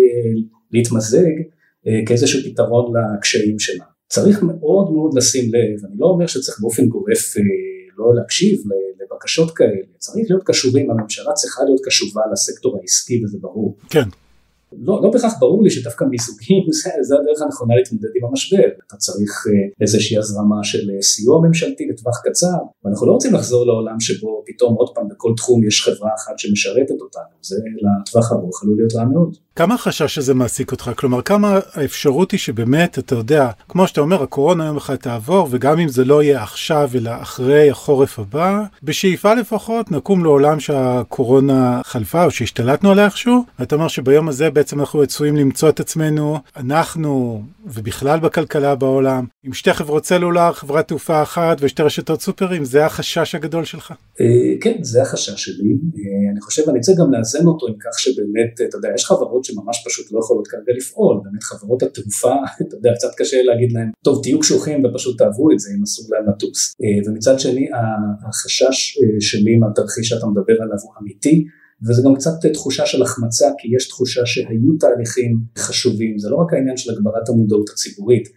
להתמזג 0.73 1.35
אה, 1.87 2.00
כאיזשהו 2.06 2.40
פתרון 2.50 2.92
לקשיים 2.97 3.59
שלנו. 3.59 3.94
צריך 4.09 4.42
מאוד 4.42 4.92
מאוד 4.92 5.14
לשים 5.14 5.44
לב, 5.54 5.85
אני 5.87 5.94
לא 5.99 6.06
אומר 6.06 6.26
שצריך 6.26 6.61
באופן 6.61 6.87
גורף 6.87 7.37
אה, 7.37 7.42
לא 7.98 8.14
להקשיב 8.14 8.62
לבקשות 9.00 9.50
כאלה, 9.56 9.80
צריך 9.98 10.30
להיות 10.30 10.42
קשובים, 10.44 10.90
הממשלה 10.90 11.32
צריכה 11.32 11.64
להיות 11.64 11.80
קשובה 11.84 12.22
לסקטור 12.32 12.78
העסקי 12.80 13.24
וזה 13.24 13.38
ברור. 13.40 13.76
כן. 13.90 14.08
לא, 14.78 15.00
לא 15.02 15.10
בהכרח 15.10 15.32
ברור 15.40 15.62
לי 15.62 15.70
שדווקא 15.70 16.04
מיזוגים 16.04 16.64
זה, 16.82 16.90
זה 17.02 17.14
הדרך 17.14 17.42
הנכונה 17.42 17.74
להתמודד 17.74 18.08
עם 18.16 18.24
המשבר, 18.28 18.68
אתה 18.86 18.96
צריך 18.96 19.46
אה, 19.46 19.52
איזושהי 19.80 20.18
הזרמה 20.18 20.64
של 20.64 20.90
אה, 20.90 21.02
סיוע 21.02 21.40
ממשלתי 21.46 21.86
לטווח 21.86 22.20
קצר, 22.24 22.58
ואנחנו 22.84 23.06
לא 23.06 23.12
רוצים 23.12 23.34
לחזור 23.34 23.66
לעולם 23.66 24.00
שבו 24.00 24.42
פתאום 24.46 24.74
עוד 24.74 24.88
פעם 24.94 25.08
בכל 25.08 25.32
תחום 25.36 25.64
יש 25.64 25.82
חברה 25.82 26.10
אחת 26.14 26.38
שמשרתת 26.38 27.00
אותנו, 27.00 27.34
זה 27.42 27.56
לטווח 28.00 28.32
ארוך 28.32 28.62
עלול 28.62 28.76
להיות 28.76 28.94
רע 28.94 29.04
מאוד. 29.04 29.36
כמה 29.56 29.75
החשש 29.75 30.18
הזה 30.18 30.34
מעסיק 30.34 30.73
אותך? 30.73 30.90
כלומר, 30.96 31.23
כמה 31.23 31.61
האפשרות 31.73 32.32
היא 32.32 32.40
שבאמת, 32.40 32.99
אתה 32.99 33.14
יודע, 33.14 33.50
כמו 33.68 33.87
שאתה 33.87 34.00
אומר, 34.00 34.23
הקורונה 34.23 34.66
יום 34.66 34.76
אחד 34.76 34.96
תעבור, 34.96 35.49
וגם 35.50 35.78
אם 35.78 35.88
זה 35.88 36.04
לא 36.04 36.23
יהיה 36.23 36.42
עכשיו, 36.42 36.90
אלא 36.94 37.11
אחרי 37.23 37.70
החורף 37.70 38.18
הבא, 38.18 38.62
בשאיפה 38.82 39.34
לפחות 39.34 39.90
נקום 39.90 40.25
לעולם 40.25 40.61
שהקורונה 40.61 41.80
חלפה, 41.84 42.25
או 42.25 42.30
שהשתלטנו 42.30 42.90
עליה 42.90 43.04
איכשהו, 43.04 43.44
ואתה 43.58 43.75
אומר 43.75 43.88
שביום 43.88 44.28
הזה 44.28 44.50
בעצם 44.50 44.80
אנחנו 44.80 44.99
רצויים 44.99 45.37
למצוא 45.37 45.68
את 45.68 45.80
עצמנו, 45.80 46.38
אנחנו, 46.56 47.42
ובכלל 47.66 48.20
בכלכלה 48.20 48.75
בעולם, 48.75 49.25
עם 49.44 49.52
שתי 49.52 49.73
חברות 49.73 50.06
סלולר, 50.06 50.52
חברת 50.52 50.88
תעופה 50.88 51.23
אחת 51.23 51.56
ושתי 51.61 51.82
רשתות 51.82 52.20
סופרים, 52.20 52.64
זה 52.64 52.87
החשש 52.87 53.34
הגדול 53.34 53.64
שלך? 53.64 53.92
אה, 54.20 54.26
כן, 54.61 54.76
זה 54.82 55.02
החשש 55.02 55.44
שלי. 55.44 55.73
אה, 55.96 56.32
אני 56.32 56.40
חושב, 56.40 56.62
אני 56.68 56.78
רוצה 56.78 56.92
גם 56.99 57.12
לאזן 57.12 57.46
אותו 57.46 57.66
עם 57.68 57.75
כך 57.80 57.99
שבאמת, 57.99 58.68
אתה 58.68 58.76
יודע, 58.76 58.88
יש 58.94 59.04
חברות 59.04 59.43
חברות 59.44 59.64
שממש 59.64 59.84
פשוט 59.86 60.12
לא 60.12 60.18
יכולות 60.18 60.46
כרגע 60.46 60.72
לפעול, 60.76 61.20
באמת 61.24 61.42
חברות 61.42 61.82
התעופה, 61.82 62.34
אתה 62.62 62.76
יודע, 62.76 62.90
קצת 62.94 63.14
קשה 63.16 63.42
להגיד 63.42 63.72
להם, 63.72 63.90
טוב 64.04 64.22
תהיו 64.22 64.40
קשוחים 64.40 64.84
ופשוט 64.84 65.18
תעברו 65.18 65.50
את 65.52 65.58
זה 65.58 65.70
אם 65.78 65.82
אסור 65.82 66.06
להם 66.10 66.24
לטוס. 66.28 66.74
אה, 66.82 67.10
ומצד 67.10 67.40
שני 67.40 67.68
החשש 68.28 68.98
אה, 68.98 69.20
שלי 69.20 69.56
מהתרחיש 69.56 70.08
שאתה 70.08 70.26
מדבר 70.26 70.56
עליו 70.62 70.78
הוא 70.82 70.92
אמיתי, 71.00 71.44
וזה 71.88 72.02
גם 72.04 72.14
קצת 72.14 72.46
תחושה 72.52 72.86
של 72.86 73.02
החמצה, 73.02 73.48
כי 73.58 73.76
יש 73.76 73.88
תחושה 73.88 74.26
שהיו 74.26 74.72
תהליכים 74.80 75.38
חשובים, 75.58 76.18
זה 76.18 76.30
לא 76.30 76.36
רק 76.36 76.52
העניין 76.52 76.76
של 76.76 76.92
הגברת 76.92 77.28
המודעות 77.28 77.70
הציבורית, 77.70 78.28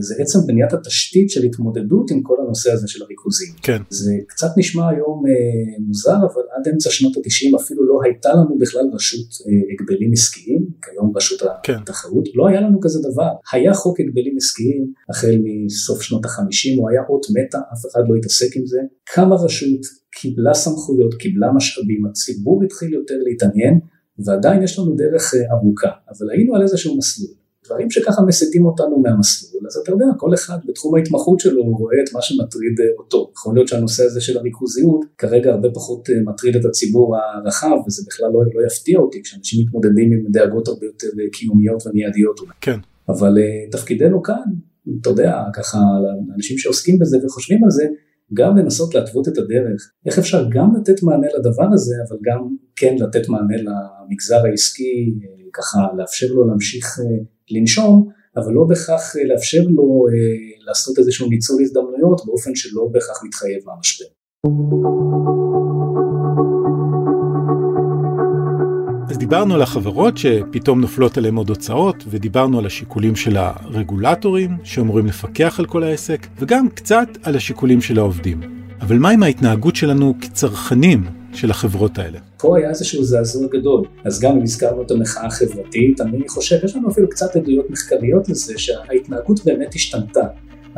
זה 0.00 0.14
עצם 0.18 0.38
בניית 0.46 0.72
התשתית 0.72 1.30
של 1.30 1.42
התמודדות 1.42 2.10
עם 2.10 2.22
כל 2.22 2.36
הנושא 2.44 2.72
הזה 2.72 2.88
של 2.88 3.02
הריכוזים. 3.02 3.48
כן. 3.62 3.82
זה 3.90 4.12
קצת 4.28 4.48
נשמע 4.56 4.88
היום 4.88 5.22
אה, 5.26 5.78
מוזר, 5.86 6.16
אבל 6.16 6.42
עד 6.56 6.68
אמצע 6.72 6.90
שנות 6.90 7.16
התשעים 7.16 7.54
אפילו 7.54 7.86
לא 7.88 8.00
הייתה 8.04 8.28
לנו 8.32 8.58
בכלל 8.58 8.84
רשות 8.94 9.28
אה, 9.46 9.52
הגבלים 9.72 10.12
עסקיים, 10.12 10.66
כיום 10.82 11.12
רשות 11.16 11.42
כן. 11.62 11.76
התחרות, 11.82 12.28
לא 12.34 12.48
היה 12.48 12.60
לנו 12.60 12.80
כזה 12.80 12.98
דבר. 13.12 13.30
היה 13.52 13.74
חוק 13.74 14.00
הגבלים 14.00 14.36
עסקיים 14.36 14.92
החל 15.10 15.36
מסוף 15.44 16.02
שנות 16.02 16.24
החמישים, 16.24 16.78
הוא 16.78 16.90
היה 16.90 17.00
אות 17.08 17.26
מתה, 17.30 17.58
אף 17.58 17.82
אחד 17.92 18.00
לא 18.08 18.16
התעסק 18.16 18.56
עם 18.56 18.66
זה. 18.66 18.80
קמה 19.14 19.36
רשות, 19.36 19.80
קיבלה 20.10 20.54
סמכויות, 20.54 21.14
קיבלה 21.14 21.52
משאבים, 21.52 22.06
הציבור 22.06 22.64
התחיל 22.64 22.94
יותר 22.94 23.14
להתעניין, 23.24 23.80
ועדיין 24.18 24.62
יש 24.62 24.78
לנו 24.78 24.94
דרך 24.94 25.34
ארוכה, 25.50 25.88
אבל 25.88 26.30
היינו 26.30 26.54
על 26.54 26.62
איזשהו 26.62 26.98
מסלול. 26.98 27.34
דברים 27.68 27.90
שככה 27.90 28.22
מסיטים 28.22 28.66
אותנו 28.66 28.98
מהמסלול, 28.98 29.62
אז 29.66 29.76
אתה 29.82 29.92
יודע, 29.92 30.04
כל 30.16 30.34
אחד 30.34 30.58
בתחום 30.66 30.94
ההתמחות 30.96 31.40
שלו 31.40 31.62
רואה 31.64 31.96
את 32.04 32.12
מה 32.14 32.22
שמטריד 32.22 32.80
אה, 32.80 32.86
אותו. 32.98 33.30
יכול 33.36 33.54
להיות 33.54 33.68
שהנושא 33.68 34.04
הזה 34.04 34.20
של 34.20 34.38
הריכוזיות 34.38 35.04
כרגע 35.18 35.50
הרבה 35.50 35.68
פחות 35.74 36.10
אה, 36.10 36.14
מטריד 36.24 36.56
את 36.56 36.64
הציבור 36.64 37.16
הרחב, 37.16 37.76
וזה 37.86 38.02
בכלל 38.06 38.28
לא, 38.32 38.40
לא 38.54 38.66
יפתיע 38.66 38.98
אותי 38.98 39.22
כשאנשים 39.22 39.66
מתמודדים 39.66 40.12
עם 40.12 40.24
דאגות 40.30 40.68
הרבה 40.68 40.86
יותר 40.86 41.06
אה, 41.06 41.30
קיומיות 41.32 41.86
ומיידיות. 41.86 42.40
כן. 42.60 42.78
אבל 43.08 43.38
תפקידנו 43.70 44.22
כאן, 44.22 44.44
אתה 45.00 45.10
יודע, 45.10 45.42
ככה, 45.54 45.78
לאנשים 46.28 46.58
שעוסקים 46.58 46.98
בזה 46.98 47.18
וחושבים 47.26 47.64
על 47.64 47.70
זה, 47.70 47.86
גם 48.34 48.56
לנסות 48.56 48.94
להתוות 48.94 49.28
את 49.28 49.38
הדרך, 49.38 49.90
איך 50.06 50.18
אפשר 50.18 50.48
גם 50.50 50.76
לתת 50.76 51.02
מענה 51.02 51.26
לדבר 51.38 51.68
הזה, 51.72 51.94
אבל 52.08 52.18
גם 52.22 52.56
כן 52.76 52.96
לתת 53.00 53.28
מענה 53.28 53.56
למגזר 53.56 54.46
העסקי, 54.46 55.14
ככה 55.52 55.78
לאפשר 55.98 56.26
לו 56.30 56.46
להמשיך 56.46 56.98
לנשום, 57.50 58.08
אבל 58.36 58.52
לא 58.52 58.64
בהכרח 58.68 59.16
אה, 59.16 59.24
לאפשר 59.24 59.62
לו 59.70 60.06
אה, 60.08 60.14
לעשות 60.66 60.98
איזשהו 60.98 61.28
ניצול 61.28 61.62
הזדמנויות 61.62 62.26
באופן 62.26 62.54
שלא 62.54 62.88
בהכרח 62.92 63.24
מתחייב 63.24 63.60
מהמשבר. 63.66 64.04
אז 69.10 69.18
דיברנו 69.18 69.54
על 69.54 69.62
החברות 69.62 70.16
שפתאום 70.16 70.80
נופלות 70.80 71.18
עליהן 71.18 71.36
עוד 71.36 71.48
הוצאות, 71.48 71.96
ודיברנו 72.10 72.58
על 72.58 72.66
השיקולים 72.66 73.16
של 73.16 73.36
הרגולטורים 73.36 74.50
שאמורים 74.64 75.06
לפקח 75.06 75.56
על 75.58 75.66
כל 75.66 75.82
העסק, 75.82 76.26
וגם 76.38 76.68
קצת 76.68 77.08
על 77.22 77.36
השיקולים 77.36 77.80
של 77.80 77.98
העובדים. 77.98 78.40
אבל 78.80 78.98
מה 78.98 79.10
עם 79.10 79.22
ההתנהגות 79.22 79.76
שלנו 79.76 80.14
כצרכנים 80.20 81.04
של 81.38 81.50
החברות 81.50 81.98
האלה? 81.98 82.18
פה 82.36 82.58
היה 82.58 82.68
איזשהו 82.68 83.04
זעזוע 83.04 83.48
גדול. 83.52 83.84
אז 84.04 84.20
גם 84.20 84.36
אם 84.36 84.42
הזכרנו 84.42 84.82
את 84.82 84.90
המחאה 84.90 85.26
החברתית, 85.26 86.00
אני 86.00 86.28
חושב, 86.28 86.56
יש 86.64 86.76
לנו 86.76 86.90
אפילו 86.90 87.08
קצת 87.08 87.36
עדויות 87.36 87.70
מחקריות 87.70 88.28
לזה 88.28 88.58
שההתנהגות 88.58 89.44
באמת 89.44 89.74
השתנתה. 89.74 90.20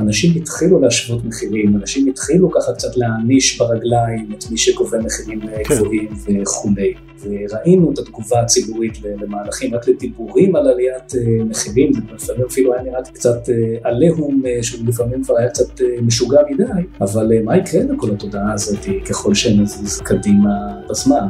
אנשים 0.00 0.33
התחילו 0.37 0.80
להשוות 0.80 1.25
מחירים, 1.25 1.76
אנשים 1.76 2.09
התחילו 2.09 2.50
ככה 2.50 2.73
קצת 2.73 2.97
להעניש 2.97 3.59
ברגליים 3.59 4.33
את 4.38 4.45
מי 4.50 4.59
שקובע 4.59 4.99
מחירים 4.99 5.40
כן. 5.40 5.75
גבוהים 5.75 6.09
וכולי. 6.26 6.95
וראינו 7.23 7.92
את 7.92 7.99
התגובה 7.99 8.40
הציבורית 8.40 8.99
למהלכים, 9.02 9.75
רק 9.75 9.88
לדיבורים 9.88 10.57
על 10.57 10.69
עליית 10.69 11.14
אה, 11.14 11.45
מחירים, 11.45 11.92
זה 11.92 12.00
לפעמים 12.14 12.42
אפילו 12.47 12.75
היה 12.75 12.83
נראה 12.83 13.02
קצת 13.02 13.49
אה, 13.49 13.90
עליהום, 13.90 14.42
אה, 14.47 14.62
שהוא 14.62 14.88
לפעמים 14.88 15.25
כבר 15.25 15.38
היה 15.38 15.49
קצת 15.49 15.80
משוגע 16.02 16.40
מדי, 16.50 16.64
אבל 17.00 17.42
מה 17.45 17.57
יקרה 17.57 17.83
לכל 17.83 18.11
התודעה 18.11 18.52
הזאת 18.52 18.78
ככל 19.09 19.35
שנזיז 19.35 20.00
קדימה 20.00 20.50
בזמן? 20.90 21.28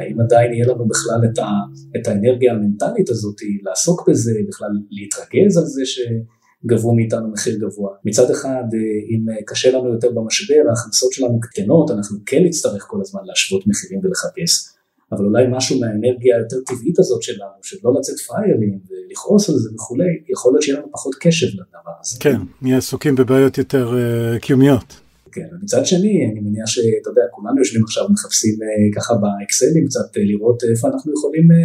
האם 0.00 0.20
עדיין 0.20 0.52
יהיה 0.52 0.66
לנו 0.66 0.88
בכלל 0.88 1.20
את, 1.32 1.38
ה, 1.38 1.48
את 1.96 2.08
האנרגיה 2.08 2.52
המנטלית 2.52 3.10
הזאת 3.10 3.36
לעסוק 3.62 4.08
בזה, 4.08 4.32
בכלל 4.48 4.68
להתרגז 4.90 5.56
על 5.56 5.64
זה 5.64 5.82
שגבו 5.84 6.94
מאיתנו 6.94 7.28
מחיר 7.32 7.58
גבוה. 7.58 7.92
מצד 8.04 8.30
אחד, 8.30 8.64
אה, 8.74 8.78
אם 9.10 9.30
אה, 9.30 9.42
קשה 9.46 9.78
לנו 9.78 9.92
יותר 9.92 10.10
במשבר, 10.10 10.62
ההכנסות 10.68 11.12
שלנו 11.12 11.40
קטנות, 11.40 11.90
אנחנו 11.90 12.18
כן 12.26 12.42
נצטרך 12.44 12.84
כל 12.88 13.00
הזמן 13.00 13.20
להשוות 13.24 13.66
מחירים 13.66 14.00
ולחפש. 14.02 14.80
אבל 15.12 15.24
אולי 15.24 15.44
משהו 15.50 15.80
מהאנרגיה 15.80 16.36
היותר 16.36 16.56
טבעית 16.66 16.98
הזאת 16.98 17.22
שלנו, 17.22 17.58
של 17.62 17.76
לא 17.84 17.94
לצאת 17.98 18.18
פריירים 18.18 18.78
ולכעוס 18.88 19.50
על 19.50 19.56
זה 19.56 19.70
וכולי, 19.74 20.22
יכול 20.28 20.52
להיות 20.52 20.62
שיהיה 20.62 20.78
לנו 20.78 20.92
פחות 20.92 21.14
קשב 21.20 21.46
לדבר 21.46 21.90
הזה. 22.00 22.16
כן, 22.20 22.40
נהיה 22.62 22.78
עסוקים 22.78 23.14
בבעיות 23.14 23.58
יותר 23.58 23.92
uh, 23.92 24.38
קיומיות. 24.40 25.00
כן, 25.32 25.46
ומצד 25.52 25.86
שני, 25.86 26.30
אני 26.32 26.40
מניח 26.40 26.66
שאתה 26.66 27.10
יודע, 27.10 27.22
כולנו 27.30 27.58
יושבים 27.58 27.84
עכשיו 27.84 28.04
ומחפשים 28.04 28.54
אה, 28.62 29.00
ככה 29.00 29.14
באקסלים 29.14 29.86
קצת 29.86 30.16
אה, 30.16 30.22
לראות 30.24 30.62
איפה 30.70 30.88
אנחנו 30.88 31.12
יכולים 31.12 31.50
אה, 31.52 31.56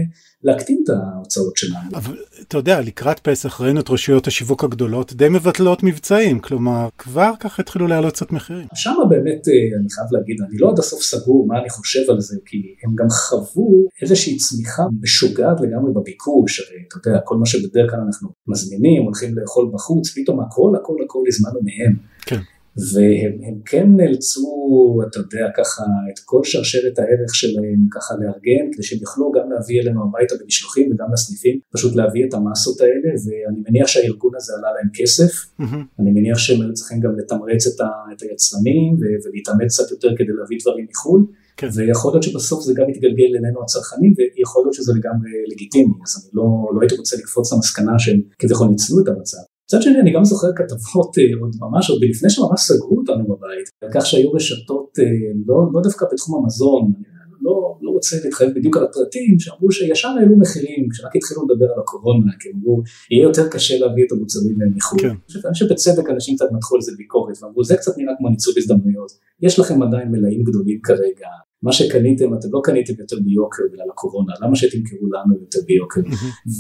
להקטין 0.43 0.84
את 0.84 0.89
ההוצאות 0.89 1.57
שלנו. 1.57 1.89
אבל 1.93 2.17
אתה 2.48 2.57
יודע, 2.57 2.81
לקראת 2.81 3.19
פסח 3.19 3.62
ראינו 3.62 3.79
את 3.79 3.89
רשויות 3.89 4.27
השיווק 4.27 4.63
הגדולות 4.63 5.13
די 5.13 5.29
מבטלות 5.29 5.84
מבצעים, 5.84 6.39
כלומר, 6.39 6.88
כבר 6.98 7.31
ככה 7.39 7.62
התחילו 7.62 7.88
להעלות 7.88 8.13
קצת 8.13 8.31
מחירים. 8.31 8.67
שם 8.74 8.95
באמת, 9.10 9.48
אני 9.79 9.89
חייב 9.89 10.07
להגיד, 10.12 10.38
אני 10.50 10.57
לא 10.57 10.72
עד 10.72 10.79
הסוף 10.79 11.01
סגור 11.01 11.48
מה 11.48 11.60
אני 11.60 11.69
חושב 11.69 12.10
על 12.10 12.22
זה, 12.22 12.38
כי 12.45 12.57
הם 12.84 12.95
גם 12.95 13.10
חוו 13.10 13.88
איזושהי 14.01 14.38
צמיחה 14.38 14.84
משוגעת 15.01 15.62
לגמרי 15.62 15.93
בביקוש, 15.95 16.60
הרי 16.60 16.79
אתה 16.88 17.10
יודע, 17.10 17.19
כל 17.24 17.38
מה 17.38 17.45
שבדרך 17.45 17.91
כלל 17.91 18.00
אנחנו 18.07 18.29
מזמינים, 18.48 19.03
הולכים 19.03 19.38
לאכול 19.38 19.72
בחוץ, 19.74 20.13
פתאום 20.17 20.39
הכל 20.39 20.74
הכל 20.79 20.95
הכל 21.05 21.24
הזמנו 21.27 21.60
מהם. 21.63 21.95
כן. 22.25 22.39
והם 22.77 23.60
כן 23.65 23.88
נאלצו, 23.96 25.00
אתה 25.08 25.20
יודע, 25.20 25.48
ככה, 25.58 25.84
את 26.13 26.20
כל 26.25 26.41
שרשרת 26.44 27.00
הערך 27.00 27.36
שלהם 27.36 27.79
ככה 27.91 28.13
לארגן, 28.13 28.65
כדי 28.74 28.84
שהם 28.84 29.00
יוכלו 29.01 29.32
גם 29.32 29.51
להביא 29.51 29.82
אלינו 29.82 30.03
הביתה 30.03 30.36
במשלוחים 30.41 30.91
וגם 30.91 31.08
לסניפים, 31.13 31.60
פשוט 31.74 31.96
להביא 31.96 32.25
את 32.25 32.34
המסות 32.34 32.82
האלה, 32.82 33.10
ואני 33.24 33.60
מניח 33.70 33.88
שהארגון 33.88 34.32
הזה 34.36 34.53
עלה 34.58 34.74
להם 34.74 34.89
כסף, 34.94 35.32
mm-hmm. 35.62 36.00
אני 36.00 36.12
מניח 36.12 36.38
שהם 36.38 36.62
היו 36.62 36.74
צריכים 36.74 37.00
גם 37.00 37.17
לתמרץ 37.20 37.67
את, 37.67 37.82
ה, 37.82 37.88
את 38.13 38.22
היצרנים 38.22 38.98
ולהתאמץ 39.00 39.74
קצת 39.74 39.91
יותר 39.91 40.10
כדי 40.17 40.34
להביא 40.39 40.58
דברים 40.62 40.86
מחו"ל, 40.89 41.25
כן. 41.58 41.67
ויכול 41.75 42.12
להיות 42.13 42.24
שבסוף 42.24 42.63
זה 42.63 42.74
גם 42.75 42.89
יתגלגל 42.89 43.32
אלינו 43.39 43.62
הצרכנים, 43.63 44.13
ויכול 44.17 44.63
להיות 44.63 44.74
שזה 44.74 44.94
לגמרי 44.94 45.29
לגיטימי, 45.51 45.94
אז 46.05 46.12
אני 46.22 46.29
לא, 46.34 46.44
לא 46.74 46.82
הייתי 46.82 46.96
רוצה 46.96 47.17
לקפוץ 47.17 47.53
למסקנה 47.53 48.00
שהם 48.00 48.22
כביכול 48.39 48.67
ניצלו 48.67 49.00
את 49.03 49.08
המצב. 49.08 49.54
מצד 49.65 49.81
שני 49.81 50.00
אני 50.01 50.13
גם 50.13 50.24
זוכר 50.25 50.48
כתבות 50.55 51.17
אה, 51.17 51.24
עוד 51.41 51.51
ממש 51.62 51.89
עוד 51.89 52.00
לפני 52.03 52.29
שממש 52.29 52.62
סגרו 52.62 52.98
אותנו 52.98 53.24
בבית, 53.24 53.67
על 53.81 53.89
כך 53.93 54.05
שהיו 54.05 54.31
רשתות 54.31 55.00
אה, 55.00 55.05
לא, 55.48 55.55
לא 55.74 55.81
דווקא 55.81 56.05
בתחום 56.12 56.43
המזון, 56.43 56.93
לא, 57.41 57.77
לא 57.81 57.91
רוצה 57.91 58.17
להתחייב 58.24 58.51
בדיוק 58.55 58.77
על 58.77 58.84
הפרטים, 58.84 59.39
שאמרו 59.39 59.72
שישר 59.72 60.07
העלו 60.07 60.38
מחירים, 60.38 60.88
כשרק 60.91 61.15
התחילו 61.15 61.41
לדבר 61.45 61.65
על 61.74 61.79
הקורונה, 61.79 62.31
כי 62.39 62.50
אמרו, 62.55 62.84
יהיה 63.12 63.24
יותר 63.24 63.50
קשה 63.50 63.79
להביא 63.79 64.03
את 64.07 64.12
המוצרים 64.12 64.57
מחו"ל. 64.75 65.00
כן. 65.00 65.07
אני 65.07 65.53
חושב 65.53 65.65
שבצדק 65.67 66.10
אנשים 66.10 66.36
קצת 66.36 66.45
מתחו 66.51 66.75
על 66.75 66.81
זה 66.81 66.91
ביקורת, 66.98 67.43
ואמרו, 67.43 67.63
זה 67.63 67.77
קצת 67.77 67.98
נראה 67.98 68.13
כמו 68.17 68.29
ניצול 68.29 68.53
הזדמנויות, 68.57 69.12
יש 69.41 69.60
לכם 69.60 69.84
עדיין 69.84 70.07
מלאים 70.12 70.43
גדולים 70.43 70.79
כרגע, 70.84 71.27
מה 71.65 71.72
שקניתם 71.72 72.34
אתם 72.34 72.48
לא 72.51 72.62
קניתם 72.63 72.93
יותר 73.00 73.17
ביוקר 73.25 73.63
בגלל 73.74 73.89
הקורונה, 73.91 74.34
למה 74.41 74.55
שתמכרו 74.55 75.07
לנו 75.13 75.34
יותר 75.41 75.60
ביוקר? 75.67 76.01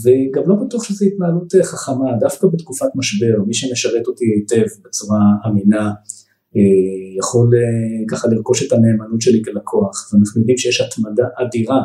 וגם 0.03 0.49
לא 0.49 0.55
בטוח 0.55 0.83
שזו 0.83 1.05
התנהלות 1.05 1.55
אה, 1.55 1.63
חכמה, 1.63 2.05
דווקא 2.19 2.47
בתקופת 2.47 2.87
משבר, 2.95 3.43
מי 3.47 3.53
שמשרת 3.53 4.07
אותי 4.07 4.25
היטב 4.25 4.65
בצורה 4.85 5.19
אמינה, 5.47 5.85
אה, 6.55 6.61
יכול 7.17 7.49
אה, 7.55 8.05
ככה 8.11 8.27
לרכוש 8.27 8.63
את 8.63 8.71
הנאמנות 8.71 9.21
שלי 9.21 9.41
כלקוח, 9.45 10.13
ואנחנו 10.13 10.41
יודעים 10.41 10.57
שיש 10.57 10.81
התמדה 10.81 11.27
אדירה, 11.35 11.81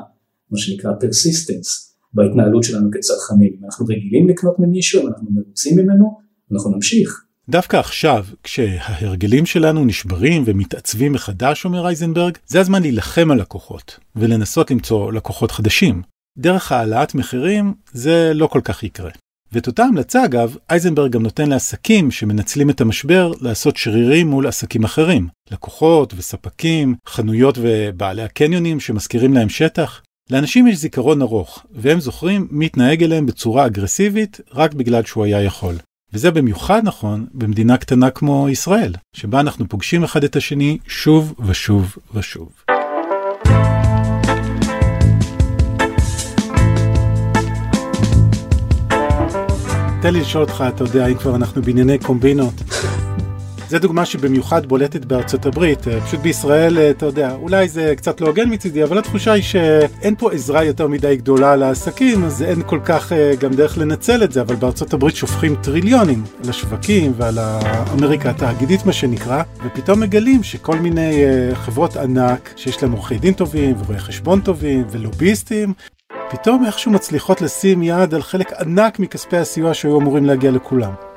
מה 0.50 0.58
שנקרא 0.58 0.90
persistence, 1.00 1.96
בהתנהלות 2.14 2.64
שלנו 2.64 2.90
כצרכנים. 2.92 3.52
אם 3.58 3.64
אנחנו 3.64 3.86
רגילים 3.86 4.28
לקנות 4.28 4.58
ממישהו, 4.58 5.02
אם 5.02 5.06
אנחנו 5.06 5.26
מרוצים 5.30 5.78
ממנו, 5.78 6.18
אנחנו 6.52 6.70
נמשיך. 6.70 7.24
דווקא 7.50 7.76
עכשיו, 7.76 8.24
כשההרגלים 8.42 9.46
שלנו 9.46 9.84
נשברים 9.84 10.42
ומתעצבים 10.46 11.12
מחדש, 11.12 11.64
אומר 11.64 11.86
אייזנברג, 11.86 12.38
זה 12.46 12.60
הזמן 12.60 12.82
להילחם 12.82 13.30
על 13.30 13.40
לקוחות, 13.40 13.98
ולנסות 14.16 14.70
למצוא 14.70 15.12
לקוחות 15.12 15.50
חדשים. 15.50 16.02
דרך 16.38 16.72
העלאת 16.72 17.14
מחירים 17.14 17.74
זה 17.92 18.32
לא 18.34 18.46
כל 18.46 18.60
כך 18.64 18.82
יקרה. 18.82 19.10
ואת 19.52 19.66
אותה 19.66 19.84
המלצה 19.84 20.24
אגב, 20.24 20.56
אייזנברג 20.70 21.12
גם 21.12 21.22
נותן 21.22 21.48
לעסקים 21.48 22.10
שמנצלים 22.10 22.70
את 22.70 22.80
המשבר 22.80 23.32
לעשות 23.40 23.76
שרירים 23.76 24.30
מול 24.30 24.46
עסקים 24.46 24.84
אחרים. 24.84 25.28
לקוחות 25.50 26.14
וספקים, 26.16 26.94
חנויות 27.08 27.58
ובעלי 27.60 28.22
הקניונים 28.22 28.80
שמזכירים 28.80 29.34
להם 29.34 29.48
שטח. 29.48 30.02
לאנשים 30.30 30.66
יש 30.66 30.76
זיכרון 30.76 31.22
ארוך, 31.22 31.66
והם 31.70 32.00
זוכרים 32.00 32.48
מי 32.50 32.66
התנהג 32.66 33.02
אליהם 33.02 33.26
בצורה 33.26 33.66
אגרסיבית 33.66 34.40
רק 34.54 34.74
בגלל 34.74 35.04
שהוא 35.04 35.24
היה 35.24 35.42
יכול. 35.42 35.74
וזה 36.14 36.30
במיוחד 36.30 36.80
נכון 36.84 37.26
במדינה 37.34 37.76
קטנה 37.76 38.10
כמו 38.10 38.48
ישראל, 38.48 38.92
שבה 39.12 39.40
אנחנו 39.40 39.68
פוגשים 39.68 40.04
אחד 40.04 40.24
את 40.24 40.36
השני 40.36 40.78
שוב 40.86 41.34
ושוב 41.46 41.96
ושוב. 42.14 42.48
תן 50.02 50.12
לי 50.12 50.20
לשאול 50.20 50.44
אותך, 50.44 50.64
אתה 50.68 50.84
יודע, 50.84 51.06
אם 51.06 51.14
כבר 51.14 51.36
אנחנו 51.36 51.62
בענייני 51.62 51.98
קומבינות. 51.98 52.54
זו 53.70 53.78
דוגמה 53.78 54.04
שבמיוחד 54.04 54.66
בולטת 54.66 55.04
בארצות 55.04 55.46
הברית, 55.46 55.88
אה, 55.88 56.00
פשוט 56.00 56.20
בישראל, 56.20 56.78
אה, 56.78 56.90
אתה 56.90 57.06
יודע, 57.06 57.34
אולי 57.34 57.68
זה 57.68 57.94
קצת 57.96 58.20
לא 58.20 58.26
הוגן 58.26 58.52
מצידי, 58.52 58.84
אבל 58.84 58.98
התחושה 58.98 59.32
היא 59.32 59.42
שאין 59.42 60.14
פה 60.18 60.32
עזרה 60.32 60.64
יותר 60.64 60.88
מדי 60.88 61.16
גדולה 61.16 61.56
לעסקים, 61.56 62.24
אז 62.24 62.42
אין 62.42 62.62
כל 62.66 62.80
כך 62.84 63.12
אה, 63.12 63.32
גם 63.40 63.52
דרך 63.52 63.78
לנצל 63.78 64.24
את 64.24 64.32
זה, 64.32 64.40
אבל 64.40 64.54
בארצות 64.54 64.94
הברית 64.94 65.16
שופכים 65.16 65.56
טריליונים 65.62 66.24
על 66.44 66.50
השווקים 66.50 67.12
ועל 67.16 67.38
האמריקה 67.38 68.30
התאגידית 68.30 68.86
מה 68.86 68.92
שנקרא, 68.92 69.42
ופתאום 69.66 70.00
מגלים 70.00 70.42
שכל 70.42 70.78
מיני 70.78 71.24
חברות 71.54 71.96
ענק, 71.96 72.50
שיש 72.56 72.82
להם 72.82 72.92
עורכי 72.92 73.18
דין 73.18 73.34
טובים 73.34 73.76
ורואי 73.78 73.98
חשבון 73.98 74.40
טובים 74.40 74.84
ולוביסטים, 74.90 75.72
פתאום 76.30 76.66
איכשהו 76.66 76.92
מצליחות 76.92 77.40
לשים 77.40 77.82
יד 77.82 78.14
על 78.14 78.22
חלק 78.22 78.52
ענק 78.52 78.98
מכספי 78.98 79.36
הסיוע 79.36 79.74
שהיו 79.74 80.00
אמורים 80.00 80.24
להגיע 80.24 80.50
לכולם. 80.50 81.09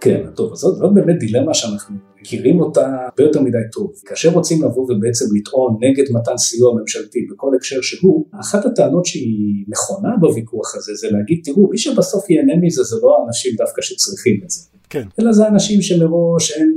כן, 0.00 0.22
טוב, 0.36 0.52
אז 0.52 0.58
זאת 0.58 0.94
באמת 0.94 1.18
דילמה 1.18 1.54
שאנחנו 1.54 1.96
מכירים 2.20 2.60
אותה 2.60 2.80
הרבה 2.80 3.22
יותר 3.22 3.40
מדי 3.40 3.58
טוב. 3.72 3.92
כאשר 4.06 4.28
רוצים 4.28 4.62
לבוא 4.62 4.82
ובעצם 4.82 5.24
לטעון 5.36 5.78
נגד 5.80 6.04
מתן 6.12 6.36
סיוע 6.36 6.74
ממשלתי 6.80 7.26
בכל 7.32 7.54
הקשר 7.56 7.80
שהוא, 7.80 8.26
אחת 8.40 8.66
הטענות 8.66 9.06
שהיא 9.06 9.64
נכונה 9.68 10.08
בוויכוח 10.20 10.76
הזה 10.76 10.94
זה 10.94 11.08
להגיד, 11.10 11.40
תראו, 11.44 11.68
מי 11.70 11.78
שבסוף 11.78 12.30
ייהנה 12.30 12.52
מזה 12.62 12.82
זה 12.82 12.96
לא 13.02 13.18
האנשים 13.18 13.52
דווקא 13.56 13.82
שצריכים 13.82 14.40
את 14.44 14.50
זה. 14.50 14.60
כן. 14.90 15.06
אלא 15.20 15.32
זה 15.32 15.48
אנשים 15.48 15.82
שמראש 15.82 16.58
הם, 16.58 16.70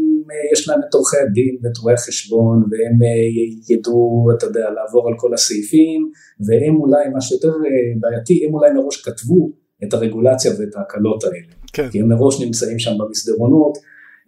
יש 0.54 0.70
להם 0.70 0.80
את 0.90 0.94
עורכי 0.94 1.18
הדין 1.18 1.58
ואת 1.64 1.78
רואי 1.78 1.94
החשבון 1.94 2.58
והם 2.58 3.02
אה, 3.04 3.76
ידעו, 3.76 4.28
אתה 4.38 4.46
יודע, 4.46 4.70
לעבור 4.70 5.08
על 5.08 5.14
כל 5.18 5.34
הסעיפים 5.34 6.12
והם 6.48 6.76
אולי, 6.76 7.10
מה 7.14 7.22
שיותר 7.22 7.48
אה, 7.48 8.00
בעייתי, 8.00 8.46
הם 8.48 8.54
אולי 8.54 8.72
מראש 8.72 9.02
כתבו 9.02 9.52
את 9.84 9.94
הרגולציה 9.94 10.52
ואת 10.60 10.76
ההקלות 10.76 11.24
האלה. 11.24 11.63
כן. 11.74 11.90
כי 11.90 12.00
הם 12.00 12.10
מראש 12.10 12.42
נמצאים 12.42 12.80
שם 12.80 12.92
במסדרונות, 12.98 13.78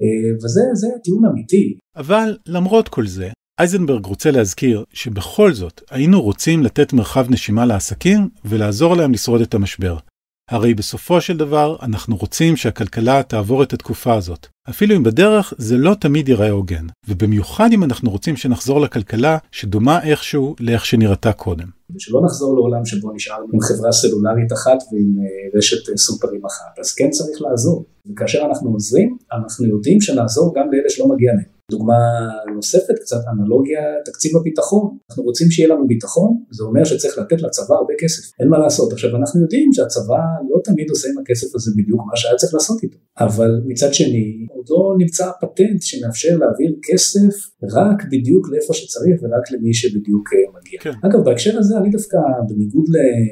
אה, 0.02 0.36
וזה 0.44 0.88
טיעון 1.04 1.26
אמיתי. 1.26 1.78
אבל 1.96 2.38
למרות 2.48 2.90
כל 2.90 3.08
זה, 3.08 3.30
אייזנברג 3.60 4.06
רוצה 4.06 4.32
להזכיר 4.32 4.84
שבכל 4.94 5.54
זאת 5.54 5.82
היינו 5.90 6.22
רוצים 6.22 6.64
לתת 6.64 6.94
מרחב 6.94 7.26
נשימה 7.30 7.66
לעסקים 7.66 8.30
ולעזור 8.46 8.96
להם 8.96 9.14
לשרוד 9.14 9.42
את 9.42 9.54
המשבר. 9.54 9.98
הרי 10.50 10.74
בסופו 10.74 11.22
של 11.22 11.38
דבר 11.38 11.76
אנחנו 11.82 12.16
רוצים 12.16 12.56
שהכלכלה 12.56 13.24
תעבור 13.24 13.64
את 13.64 13.74
התקופה 13.74 14.14
הזאת. 14.14 14.48
אפילו 14.70 14.96
אם 14.96 15.04
בדרך 15.04 15.54
זה 15.58 15.78
לא 15.78 15.94
תמיד 15.94 16.30
ייראה 16.30 16.50
הוגן, 16.50 16.86
ובמיוחד 17.08 17.70
אם 17.74 17.84
אנחנו 17.84 18.12
רוצים 18.12 18.36
שנחזור 18.36 18.82
לכלכלה 18.82 19.38
שדומה 19.52 20.04
איכשהו 20.04 20.56
לאיך 20.60 20.86
שנראתה 20.86 21.32
קודם. 21.34 21.68
ושלא 21.96 22.22
נחזור 22.26 22.56
לעולם 22.56 22.86
שבו 22.86 23.12
נשארנו 23.14 23.48
עם 23.54 23.60
חברה 23.60 23.92
סלולרית 23.92 24.54
אחת 24.54 24.78
ועם 24.92 25.16
אה, 25.20 25.58
רשת 25.58 25.98
סופרים 25.98 26.46
אחת, 26.46 26.80
אז 26.80 26.94
כן 26.94 27.10
צריך 27.10 27.42
לעזור. 27.42 27.86
וכאשר 28.12 28.46
אנחנו 28.50 28.70
עוזרים, 28.70 29.18
אנחנו 29.32 29.66
יודעים 29.66 30.02
שנעזור 30.02 30.54
גם 30.56 30.72
לאלה 30.72 30.90
שלא 30.90 31.08
מגיע 31.08 31.34
להם. 31.34 31.55
דוגמה 31.72 32.00
נוספת, 32.56 32.96
קצת 33.02 33.22
אנלוגיה, 33.32 33.82
תקציב 34.06 34.38
הביטחון. 34.38 34.98
אנחנו 35.10 35.24
רוצים 35.24 35.52
שיהיה 35.52 35.70
לנו 35.70 35.88
ביטחון, 35.88 36.44
זה 36.52 36.64
אומר 36.64 36.84
שצריך 36.84 37.18
לתת 37.18 37.42
לצבא 37.42 37.76
הרבה 37.76 37.94
כסף. 38.00 38.24
אין 38.40 38.48
מה 38.50 38.60
לעשות. 38.60 38.94
עכשיו, 38.94 39.16
אנחנו 39.16 39.42
יודעים 39.42 39.74
שהצבא 39.74 40.22
לא 40.50 40.62
תמיד 40.64 40.90
עושה 40.90 41.08
עם 41.10 41.18
הכסף 41.18 41.56
הזה 41.56 41.72
בדיוק 41.78 42.02
מה 42.08 42.16
שהיה 42.16 42.36
צריך 42.36 42.54
לעשות 42.54 42.84
איתו. 42.84 42.98
אבל 43.20 43.62
מצד 43.66 43.94
שני, 43.94 44.48
עוד 44.50 44.66
לא 44.70 44.96
נמצא 44.98 45.32
פטנט 45.42 45.82
שמאפשר 45.82 46.38
להעביר 46.38 46.76
כסף 46.84 47.36
רק 47.74 48.04
בדיוק 48.12 48.50
לאיפה 48.52 48.74
שצריך 48.74 49.16
ורק 49.24 49.52
למי 49.52 49.74
שבדיוק 49.74 50.30
אה, 50.34 50.60
מגיע. 50.60 50.80
כן. 50.82 50.92
אגב, 51.08 51.20
בהקשר 51.26 51.58
הזה 51.58 51.78
אני 51.78 51.90
דווקא, 51.90 52.18
בניגוד 52.50 52.86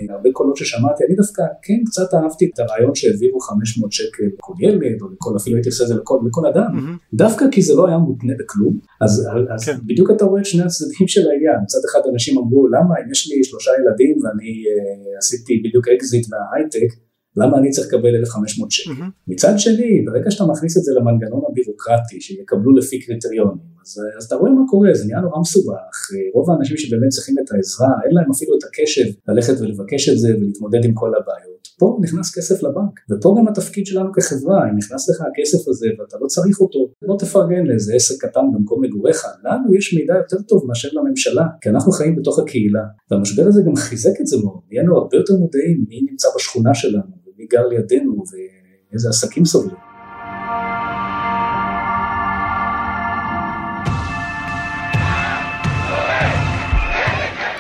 להרבה 0.10 0.30
קולות 0.32 0.58
ששמעתי, 0.58 1.04
אני 1.08 1.16
דווקא 1.16 1.44
כן 1.62 1.80
קצת 1.86 2.14
אהבתי 2.14 2.46
את 2.54 2.60
הרעיון 2.60 2.96
שהעבירו 2.96 3.40
500 3.40 3.92
שקל 3.92 4.24
לכל 4.38 4.54
ילד, 4.60 5.02
או 5.02 5.08
לכל, 5.12 5.38
אפילו 5.38 5.56
הייתי 5.56 5.70
עושה 5.70 5.84
את 5.84 5.88
זה 5.88 5.96
לכל, 5.96 6.20
לכל 6.28 6.48
אדם, 6.48 6.72
mm-hmm. 6.74 7.14
דווקא 7.14 7.46
כי 7.52 7.62
זה 7.62 7.74
לא 7.76 7.88
היה 7.88 7.98
מותנה 7.98 8.34
בכלום. 8.40 8.78
אז, 9.02 9.28
אז 9.56 9.66
כן. 9.66 9.78
בדיוק 9.86 10.12
אתה 10.12 10.26
רואה 10.26 10.42
את 10.42 10.46
שני 10.46 10.64
הצדדים 10.64 11.08
של 11.08 11.30
העניין. 11.30 11.56
מצד 11.64 11.80
אחד 11.90 12.00
אנשים 12.14 12.38
אמרו, 12.38 12.68
למה 12.68 12.94
אם 13.00 13.12
יש 13.12 13.32
לי 13.32 13.44
שלושה 13.44 13.72
ילדים 13.80 14.18
ואני 14.24 14.52
uh, 14.64 15.18
עשיתי 15.18 15.64
בדיוק 15.66 15.88
אקזיט 15.88 16.26
מההייטק, 16.32 16.96
למה 17.38 17.58
אני 17.58 17.70
צריך 17.70 17.88
לקבל 17.88 18.16
1,500 18.16 18.72
שקל? 18.72 18.92
Mm-hmm. 18.92 19.12
מצד 19.28 19.54
שני, 19.58 20.06
ברגע 20.06 20.32
שאתה 20.32 20.46
מכניס 20.46 20.78
את 20.78 20.84
זה 20.84 20.92
למנגנון 20.98 21.42
הבירוקרטי, 21.50 22.22
שיקבלו 22.22 22.76
לפי 22.76 23.00
קריטריונים, 23.00 23.74
אז, 23.86 24.02
אז 24.18 24.24
אתה 24.26 24.36
רואה 24.36 24.52
מה 24.52 24.62
קורה, 24.70 24.94
זה 24.94 25.06
נהיה 25.06 25.20
נורא 25.22 25.40
מסובך, 25.40 25.96
רוב 26.34 26.52
האנשים 26.52 26.78
שבאמת 26.78 27.10
צריכים 27.10 27.36
את 27.40 27.52
העזרה, 27.52 27.88
אין 28.06 28.14
להם 28.16 28.32
אפילו 28.32 28.58
את 28.58 28.64
הקשב 28.64 29.06
ללכת 29.28 29.54
ולבקש 29.62 30.10
את 30.10 30.18
זה 30.20 30.30
ולהתמודד 30.38 30.86
עם 30.86 30.94
כל 30.94 31.12
הבעיות. 31.16 31.64
פה 31.80 31.98
נכנס 32.02 32.38
כסף 32.38 32.64
לבנק, 32.64 33.00
ופה 33.12 33.36
גם 33.40 33.48
התפקיד 33.48 33.86
שלנו 33.86 34.14
כחברה, 34.14 34.70
אם 34.70 34.78
נכנס 34.78 35.10
לך 35.10 35.22
הכסף 35.22 35.68
הזה 35.68 35.88
ואתה 36.00 36.18
לא 36.22 36.28
צריך 36.28 36.62
אותו, 36.62 36.80
לא 37.02 37.16
תפרגן 37.20 37.64
לאיזה 37.66 37.96
עסק 37.96 38.26
קטן 38.26 38.46
במקום 38.54 38.82
מגוריך, 38.84 39.26
לנו 39.44 39.76
יש 39.76 39.94
מידע 39.94 40.14
יותר 40.16 40.42
טוב 40.42 40.66
מאשר 40.68 40.90
לממשלה, 40.94 41.46
כי 41.62 41.70
אנחנו 41.70 41.92
חיים 41.92 42.16
בתוך 42.16 42.40
הקהילה, 42.40 42.84
והמשבר 43.12 43.44
הזה 43.48 43.62
גם 43.66 43.76
חיזק 43.76 44.22
את 44.22 44.28
זה 44.28 44.38
מאוד, 44.44 44.60
נהיינו 44.72 44.98
הרבה 44.98 45.18
יותר 45.18 45.34
מודעים 45.34 45.86
מי 45.90 46.02
נמצא 46.10 46.28
בשכונה 46.36 46.74
שלנו, 46.74 47.23
ומי 47.44 47.48
גר 47.52 47.68
לידינו, 47.68 48.24
ואיזה 48.92 49.10
עסקים 49.10 49.46
סובלים. 49.46 49.76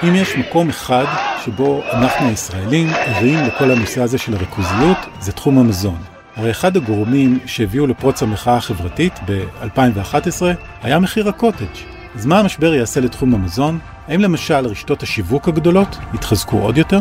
אם 0.03 0.15
יש 0.15 0.35
מקום 0.37 0.69
אחד 0.69 1.05
שבו 1.45 1.81
אנחנו 1.93 2.27
הישראלים 2.27 2.87
ערים 2.89 3.39
לכל 3.47 3.71
הנושא 3.71 4.01
הזה 4.01 4.17
של 4.17 4.33
הריכוזיות, 4.33 4.97
זה 5.21 5.31
תחום 5.31 5.57
המזון. 5.57 5.97
הרי 6.35 6.51
אחד 6.51 6.77
הגורמים 6.77 7.39
שהביאו 7.45 7.87
לפרוץ 7.87 8.23
המחאה 8.23 8.57
החברתית 8.57 9.13
ב-2011 9.25 10.41
היה 10.81 10.99
מחיר 10.99 11.29
הקוטג'. 11.29 11.75
אז 12.15 12.25
מה 12.25 12.39
המשבר 12.39 12.73
יעשה 12.73 12.99
לתחום 12.99 13.35
המזון? 13.35 13.79
האם 14.07 14.21
למשל 14.21 14.65
רשתות 14.65 15.03
השיווק 15.03 15.47
הגדולות 15.47 15.97
יתחזקו 16.13 16.57
עוד 16.57 16.77
יותר? 16.77 16.99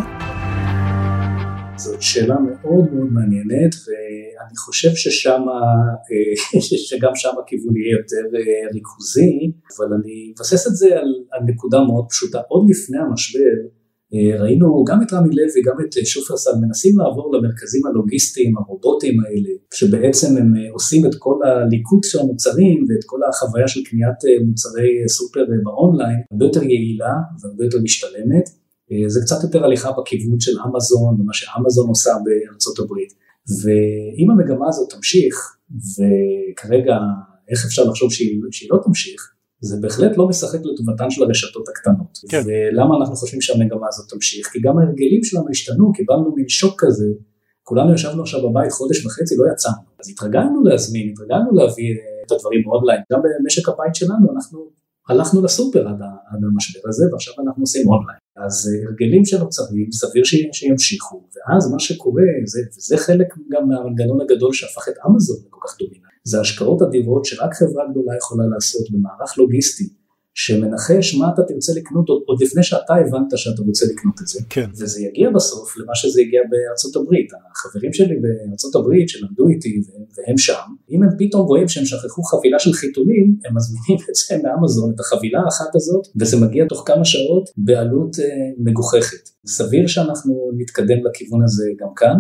זאת 1.85 2.03
שאלה 2.03 2.37
מאוד 2.41 2.85
מאוד 2.95 3.13
מעניינת 3.13 3.75
ואני 3.85 4.57
חושב 4.57 4.93
ששם, 4.95 5.43
אה, 5.49 6.61
שגם 6.89 7.15
שם 7.15 7.35
הכיוון 7.43 7.77
יהיה 7.77 7.97
יותר 7.99 8.25
אה, 8.37 8.69
ריכוזי, 8.75 9.53
אבל 9.73 9.89
אני 9.97 10.15
מבסס 10.31 10.67
את 10.67 10.77
זה 10.77 10.87
על, 10.87 11.11
על 11.33 11.43
נקודה 11.51 11.79
מאוד 11.89 12.07
פשוטה. 12.09 12.41
עוד 12.49 12.71
לפני 12.71 12.99
המשבר 12.99 13.55
אה, 14.15 14.43
ראינו 14.43 14.85
גם 14.89 15.03
את 15.03 15.13
רמי 15.13 15.35
לוי, 15.37 15.63
גם 15.69 15.77
את 15.85 16.07
שופרסל 16.07 16.55
מנסים 16.67 16.99
לעבור 16.99 17.37
למרכזים 17.37 17.87
הלוגיסטיים, 17.87 18.59
הרובוטים 18.59 19.17
האלה, 19.25 19.53
שבעצם 19.75 20.37
הם 20.37 20.49
עושים 20.73 21.07
את 21.07 21.15
כל 21.19 21.39
הליקוט 21.45 22.05
של 22.05 22.19
המוצרים 22.21 22.79
ואת 22.89 23.05
כל 23.07 23.21
החוויה 23.29 23.69
של 23.69 23.81
קניית 23.85 24.21
מוצרי 24.47 24.91
סופר 25.09 25.45
באונליין, 25.65 26.19
הרבה 26.33 26.45
יותר 26.45 26.63
יעילה 26.63 27.15
והרבה 27.41 27.65
יותר 27.65 27.79
משתלמת. 27.83 28.62
אה, 28.93 29.09
זה 29.09 29.21
קצת 29.21 29.43
יותר 29.43 29.65
הליכה 29.65 29.91
בכיוון 29.93 30.41
של 30.41 30.53
אמזון 30.67 31.21
ומה 31.21 31.33
שאמזון 31.33 31.89
עושה 31.89 32.11
בארצות 32.25 32.79
הברית. 32.79 33.13
ואם 33.63 34.31
המגמה 34.31 34.69
הזאת 34.69 34.93
תמשיך, 34.93 35.57
וכרגע 35.71 36.97
איך 37.49 37.65
אפשר 37.67 37.85
לחשוב 37.85 38.13
שהיא, 38.13 38.41
שהיא 38.51 38.69
לא 38.73 38.79
תמשיך, 38.85 39.33
זה 39.61 39.77
בהחלט 39.81 40.17
לא 40.17 40.29
משחק 40.29 40.59
לטובתן 40.65 41.11
של 41.11 41.23
הרשתות 41.23 41.69
הקטנות. 41.69 42.19
כן. 42.29 42.43
ולמה 42.47 42.97
אנחנו 43.01 43.17
חושבים 43.17 43.41
שהמגמה 43.41 43.87
הזאת 43.89 44.11
תמשיך? 44.11 44.47
כי 44.53 44.59
גם 44.61 44.79
ההרגלים 44.79 45.25
שלנו 45.25 45.47
השתנו, 45.51 45.93
קיבלנו 45.93 46.35
מין 46.37 46.49
שוק 46.49 46.85
כזה, 46.85 47.07
כולנו 47.63 47.95
ישבנו 47.95 48.23
עכשיו 48.23 48.51
בבית 48.51 48.73
חודש 48.73 49.07
וחצי, 49.07 49.35
לא 49.37 49.53
יצאנו. 49.53 49.83
אז 50.01 50.11
התרגלנו 50.11 50.63
להזמין, 50.65 51.13
התרגלנו 51.13 51.51
להביא 51.53 51.91
אה, 51.91 52.23
את 52.27 52.33
הדברים 52.33 52.63
אונליין. 52.67 53.01
גם 53.13 53.21
במשק 53.25 53.69
הבית 53.69 53.95
שלנו 53.95 54.33
אנחנו 54.35 54.59
הלכנו 55.09 55.43
לסופר 55.43 55.89
עד, 55.89 56.01
עד 56.31 56.41
המשבר 56.53 56.81
הזה, 56.89 57.05
ועכשיו 57.13 57.35
אנחנו 57.45 57.63
עושים 57.63 57.89
אונליין. 57.89 58.22
אז 58.37 58.69
אה, 58.69 58.89
הרגלים 58.89 59.25
שנוצרים, 59.25 59.93
סביר 59.93 60.25
שימשיכו, 60.53 61.23
ואז 61.35 61.73
מה 61.73 61.79
שקורה, 61.79 62.23
זה, 62.45 62.61
וזה 62.77 62.97
חלק 62.97 63.35
גם 63.53 63.69
מהמנגנון 63.69 64.21
הגדול 64.21 64.53
שהפך 64.53 64.89
את 64.89 64.95
אמזון 65.09 65.37
לכל 65.47 65.61
כך 65.67 65.79
דומיננטי, 65.79 66.17
זה 66.25 66.41
השקעות 66.41 66.83
אדירות 66.83 67.25
שרק 67.25 67.55
חברה 67.55 67.85
גדולה 67.91 68.17
יכולה 68.17 68.45
לעשות 68.55 68.91
במערך 68.91 69.39
לוגיסטי 69.39 69.89
שמנחש 70.35 71.15
מה 71.15 71.31
אתה 71.35 71.43
תרצה 71.43 71.73
לקנות 71.77 72.09
עוד, 72.09 72.23
עוד 72.27 72.43
לפני 72.43 72.63
שאתה 72.63 72.95
הבנת 72.95 73.33
שאתה 73.37 73.63
רוצה 73.63 73.87
לקנות 73.93 74.15
את 74.23 74.27
זה. 74.27 74.41
כן. 74.51 74.69
וזה 74.79 75.01
יגיע 75.01 75.31
בסוף 75.31 75.77
למה 75.77 75.95
שזה 75.95 76.21
יגיע 76.23 76.41
בארצות 76.51 76.97
הברית. 76.97 77.29
החברים 77.53 77.93
שלי 77.93 78.15
בארצות 78.23 78.75
הברית 78.75 79.09
שלמדו 79.09 79.49
איתי 79.49 79.83
והם 80.17 80.39
שם, 80.39 80.69
אם 80.91 81.03
הם 81.03 81.09
פתאום 81.19 81.47
רואים 81.47 81.69
שהם 81.69 81.85
שכחו 81.85 82.23
חבילה 82.23 82.59
של 82.59 82.73
חיתולים, 82.73 83.37
הם 83.45 83.57
מזמינים 83.57 84.05
את 84.11 84.15
זה 84.15 84.37
מאמזון, 84.43 84.93
את 84.95 85.01
החבילה 85.01 85.41
האחת 85.41 85.75
הזאת, 85.75 86.07
וזה 86.21 86.37
מגיע 86.37 86.65
תוך 86.69 86.83
כמה 86.87 87.05
שעות 87.05 87.51
בעלות 87.57 88.19
אה, 88.19 88.25
מגוחכת. 88.59 89.29
סביר 89.47 89.87
שאנחנו 89.87 90.51
נתקדם 90.59 91.07
לכיוון 91.07 91.43
הזה 91.45 91.65
גם 91.81 91.89
כאן. 91.97 92.17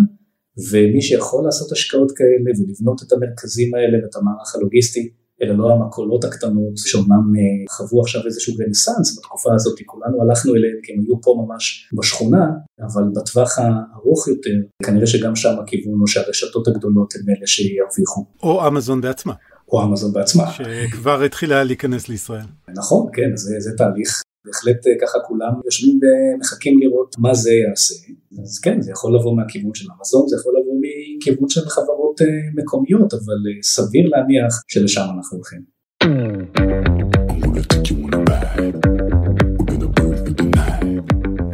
ומי 0.70 1.02
שיכול 1.02 1.44
לעשות 1.44 1.72
השקעות 1.72 2.12
כאלה 2.16 2.50
ולבנות 2.58 3.02
את 3.02 3.12
המרכזים 3.12 3.74
האלה 3.74 4.04
ואת 4.04 4.16
המערך 4.16 4.54
הלוגיסטי, 4.54 5.12
אלה 5.42 5.52
לא 5.52 5.72
המקולות 5.72 6.24
הקטנות 6.24 6.72
שאומנם 6.76 7.32
אה, 7.36 7.74
חוו 7.76 8.00
עכשיו 8.00 8.20
איזשהו 8.26 8.54
רנסאנס 8.60 9.18
בתקופה 9.18 9.50
הזאת, 9.54 9.78
כולנו 9.86 10.22
הלכנו 10.22 10.54
אליהם 10.54 10.76
כי 10.82 10.92
הם 10.92 10.98
היו 11.00 11.20
פה 11.22 11.46
ממש 11.46 11.90
בשכונה, 11.98 12.46
אבל 12.80 13.02
בטווח 13.16 13.58
הארוך 13.58 14.28
יותר, 14.28 14.56
כנראה 14.82 15.06
שגם 15.06 15.36
שם 15.36 15.54
הכיוון 15.62 15.98
הוא 15.98 16.06
שהרשתות 16.06 16.68
הגדולות 16.68 17.14
הן 17.14 17.34
אלה 17.36 17.46
שירוויחו. 17.46 18.26
או 18.42 18.68
אמזון 18.68 19.00
בעצמה. 19.00 19.34
או 19.72 19.84
אמזון 19.84 20.12
בעצמה. 20.12 20.50
שכבר 20.50 21.22
התחילה 21.22 21.64
להיכנס 21.64 22.08
לישראל. 22.08 22.46
נכון, 22.76 23.06
כן, 23.12 23.36
זה, 23.36 23.54
זה 23.58 23.70
תהליך 23.76 24.22
בהחלט 24.46 24.86
אה, 24.86 24.92
ככה 25.00 25.18
כולם 25.26 25.52
יושבים 25.64 26.00
ומחכים 26.02 26.80
לראות 26.80 27.16
מה 27.18 27.34
זה 27.34 27.52
יעשה. 27.52 27.94
אז 28.42 28.58
כן, 28.58 28.80
זה 28.80 28.90
יכול 28.90 29.14
לבוא 29.16 29.36
מהכיוון 29.36 29.74
של 29.74 29.88
אמזון, 29.98 30.28
זה 30.28 30.36
יכול 30.40 30.54
מכיוון 31.22 31.48
של 31.48 31.60
חברות 31.68 32.22
אה, 32.22 32.26
מקומיות, 32.54 33.14
אבל 33.14 33.40
אה, 33.48 33.62
סביר 33.62 34.08
להניח 34.08 34.62
שלשם 34.68 35.06
אנחנו 35.16 35.38
הולכים. 35.38 35.60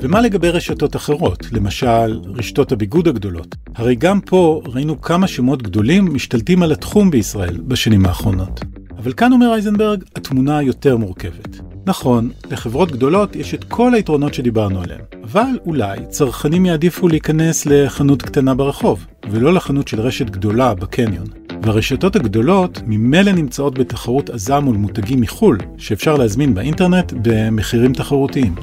ומה 0.03 0.21
לגבי 0.21 0.51
רשתות 0.51 0.97
אחרות, 0.97 1.53
למשל 1.53 2.21
רשתות 2.25 2.73
הביגוד 2.73 3.09
הגדולות? 3.09 3.55
הרי 3.75 3.95
גם 3.95 4.21
פה 4.21 4.63
ראינו 4.67 5.01
כמה 5.01 5.29
שמות 5.29 5.63
גדולים 5.63 6.15
משתלטים 6.15 6.63
על 6.63 6.73
התחום 6.73 7.11
בישראל 7.11 7.61
בשנים 7.61 8.07
האחרונות. 8.07 8.61
אבל 8.99 9.13
כאן 9.13 9.33
אומר 9.33 9.53
אייזנברג, 9.53 10.05
התמונה 10.17 10.63
יותר 10.63 10.97
מורכבת. 10.97 11.48
נכון, 11.89 12.31
לחברות 12.51 12.93
גדולות 12.93 13.37
יש 13.37 13.55
את 13.55 13.65
כל 13.65 13.95
היתרונות 13.95 14.35
שדיברנו 14.35 14.83
עליהם, 14.83 15.01
אבל 15.25 15.47
אולי 15.67 15.99
צרכנים 16.09 16.67
יעדיפו 16.67 17.09
להיכנס 17.09 17.67
לחנות 17.67 18.23
קטנה 18.23 18.55
ברחוב, 18.55 19.07
ולא 19.31 19.55
לחנות 19.55 19.89
של 19.89 20.01
רשת 20.01 20.31
גדולה 20.31 20.75
בקניון. 20.75 21.27
והרשתות 21.63 22.17
הגדולות 22.17 22.81
ממילא 22.87 23.33
נמצאות 23.33 23.79
בתחרות 23.79 24.31
עזה 24.31 24.61
מול 24.61 24.77
מותגים 24.77 25.21
מחו"ל, 25.21 25.59
שאפשר 25.79 26.15
להזמין 26.17 26.55
באינטרנט 26.55 27.13
במחירים 27.23 27.93
תחרותיים. 27.93 28.55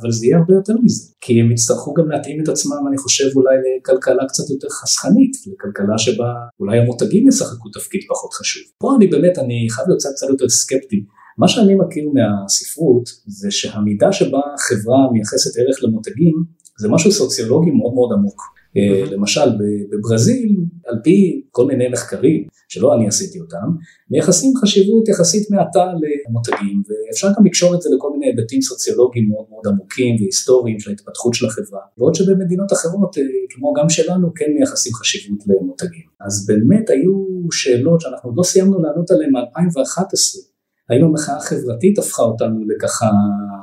אבל 0.00 0.12
זה 0.12 0.26
יהיה 0.26 0.38
הרבה 0.38 0.54
יותר 0.54 0.74
מזה, 0.82 1.12
כי 1.20 1.40
הם 1.40 1.52
יצטרכו 1.52 1.94
גם 1.94 2.10
להתאים 2.10 2.42
את 2.42 2.48
עצמם, 2.48 2.88
אני 2.88 2.98
חושב, 2.98 3.24
אולי 3.36 3.54
לכלכלה 3.80 4.26
קצת 4.28 4.50
יותר 4.50 4.68
חסכנית, 4.68 5.32
לכלכלה 5.46 5.98
שבה 5.98 6.30
אולי 6.60 6.78
המותגים 6.78 7.28
ישחקו 7.28 7.68
תפקיד 7.68 8.00
פחות 8.08 8.32
חשוב. 8.34 8.62
פה 8.78 8.96
אני 8.96 9.06
באמת, 9.06 9.38
אני 9.38 9.66
חייב 9.70 9.88
להיות 9.88 10.00
קצת 10.00 10.28
יותר 10.30 10.48
סקפטי. 10.48 11.04
מה 11.38 11.48
שאני 11.48 11.74
מכיר 11.74 12.08
מהספרות 12.14 13.08
זה 13.26 13.50
שהמידה 13.50 14.12
שבה 14.12 14.40
חברה 14.58 15.12
מייחסת 15.12 15.58
ערך 15.58 15.76
למותגים 15.82 16.34
זה 16.78 16.88
משהו 16.88 17.12
סוציולוגי 17.12 17.70
מאוד 17.70 17.94
מאוד 17.94 18.12
עמוק. 18.12 18.42
Mm-hmm. 18.76 19.10
למשל 19.10 19.50
בברזיל, 19.90 20.56
על 20.86 20.96
פי 21.04 21.42
כל 21.50 21.66
מיני 21.66 21.88
מחקרים, 21.88 22.46
שלא 22.68 22.94
אני 22.94 23.08
עשיתי 23.08 23.40
אותם, 23.40 23.66
מייחסים 24.10 24.52
חשיבות 24.56 25.08
יחסית 25.08 25.50
מעטה 25.50 25.84
למותגים, 25.84 26.82
ואפשר 26.88 27.28
גם 27.38 27.46
לקשור 27.46 27.74
את 27.74 27.82
זה 27.82 27.90
לכל 27.96 28.12
מיני 28.12 28.26
היבטים 28.26 28.62
סוציולוגיים 28.62 29.28
מאוד 29.28 29.44
מאוד 29.50 29.66
עמוקים 29.66 30.16
והיסטוריים 30.20 30.80
של 30.80 30.90
ההתפתחות 30.90 31.34
של 31.34 31.46
החברה, 31.46 31.80
בעוד 31.98 32.14
שבמדינות 32.14 32.72
אחרות, 32.72 33.18
אה, 33.18 33.22
כמו 33.50 33.72
גם 33.72 33.88
שלנו, 33.88 34.34
כן 34.34 34.52
מייחסים 34.54 34.94
חשיבות 34.94 35.38
למותגים. 35.46 36.06
אז 36.20 36.46
באמת 36.46 36.90
היו 36.90 37.12
שאלות 37.52 38.00
שאנחנו 38.00 38.32
לא 38.36 38.42
סיימנו 38.42 38.82
לענות 38.82 39.10
עליהן 39.10 39.30
מ-2011. 39.32 40.55
האם 40.90 41.04
המחאה 41.04 41.36
החברתית 41.36 41.98
הפכה 41.98 42.22
אותנו 42.22 42.64
לככה 42.68 43.10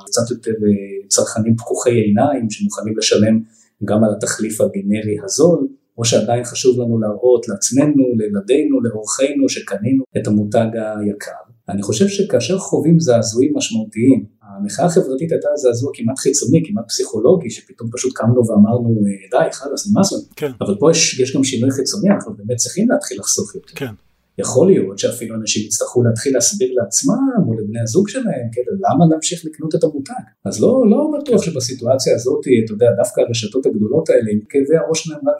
קצת 0.05 0.31
יותר 0.31 0.51
אה, 0.51 1.07
צרכנים 1.07 1.55
פקוחי 1.55 1.91
עיניים 1.91 2.49
שמוכנים 2.49 2.97
לשלם 2.97 3.39
גם 3.85 4.03
על 4.03 4.11
התחליף 4.17 4.61
הגנרי 4.61 5.17
הזול, 5.25 5.67
או 5.97 6.05
שעדיין 6.05 6.43
חשוב 6.43 6.81
לנו 6.81 6.99
להראות 6.99 7.47
לעצמנו, 7.47 8.03
לילדינו, 8.17 8.81
לאורחינו 8.81 9.49
שקנינו 9.49 10.03
את 10.17 10.27
המותג 10.27 10.67
היקר. 10.73 11.31
אני 11.69 11.81
חושב 11.81 12.07
שכאשר 12.07 12.57
חווים 12.57 12.99
זעזועים 12.99 13.51
משמעותיים, 13.55 14.25
המחאה 14.41 14.85
החברתית 14.85 15.31
הייתה 15.31 15.47
זעזוע 15.55 15.91
כמעט 15.93 16.19
חיצוני, 16.19 16.61
כמעט 16.65 16.85
פסיכולוגי, 16.87 17.49
שפתאום 17.49 17.89
פשוט 17.93 18.13
קמנו 18.15 18.47
ואמרנו 18.47 19.01
די, 19.31 19.51
חלאס, 19.51 19.91
נמאס 19.91 20.13
לנו. 20.13 20.21
כן. 20.35 20.51
אבל 20.61 20.75
פה 20.79 20.91
יש, 20.91 21.19
יש 21.19 21.35
גם 21.35 21.43
שינוי 21.43 21.71
חיצוני, 21.71 22.09
אנחנו 22.09 22.33
באמת 22.33 22.57
צריכים 22.57 22.89
להתחיל 22.89 23.19
לחסוך 23.19 23.55
יותר. 23.55 23.73
כן. 23.75 23.93
יכול 24.37 24.67
להיות 24.67 24.99
שאפילו 24.99 25.35
אנשים 25.35 25.65
יצטרכו 25.65 26.03
להתחיל 26.03 26.33
להסביר 26.33 26.73
לעצמם 26.73 27.47
או 27.47 27.53
לבני 27.53 27.79
הזוג 27.79 28.09
שלהם, 28.09 28.47
כן, 28.51 28.61
למה 28.71 29.05
להמשיך 29.11 29.45
לקנות 29.45 29.75
את 29.75 29.83
המותג. 29.83 30.23
אז 30.45 30.61
לא, 30.61 30.83
לא 30.89 31.11
בטוח 31.19 31.43
שבסיטואציה 31.43 32.15
הזאת, 32.15 32.45
אתה 32.65 32.73
יודע, 32.73 32.87
דווקא 32.97 33.21
הרשתות 33.21 33.65
הגדולות 33.65 34.09
האלה, 34.09 34.31
עם 34.31 34.39
כאבי 34.49 34.77
הראש 34.77 35.03
שלהם 35.03 35.19
רק 35.29 35.37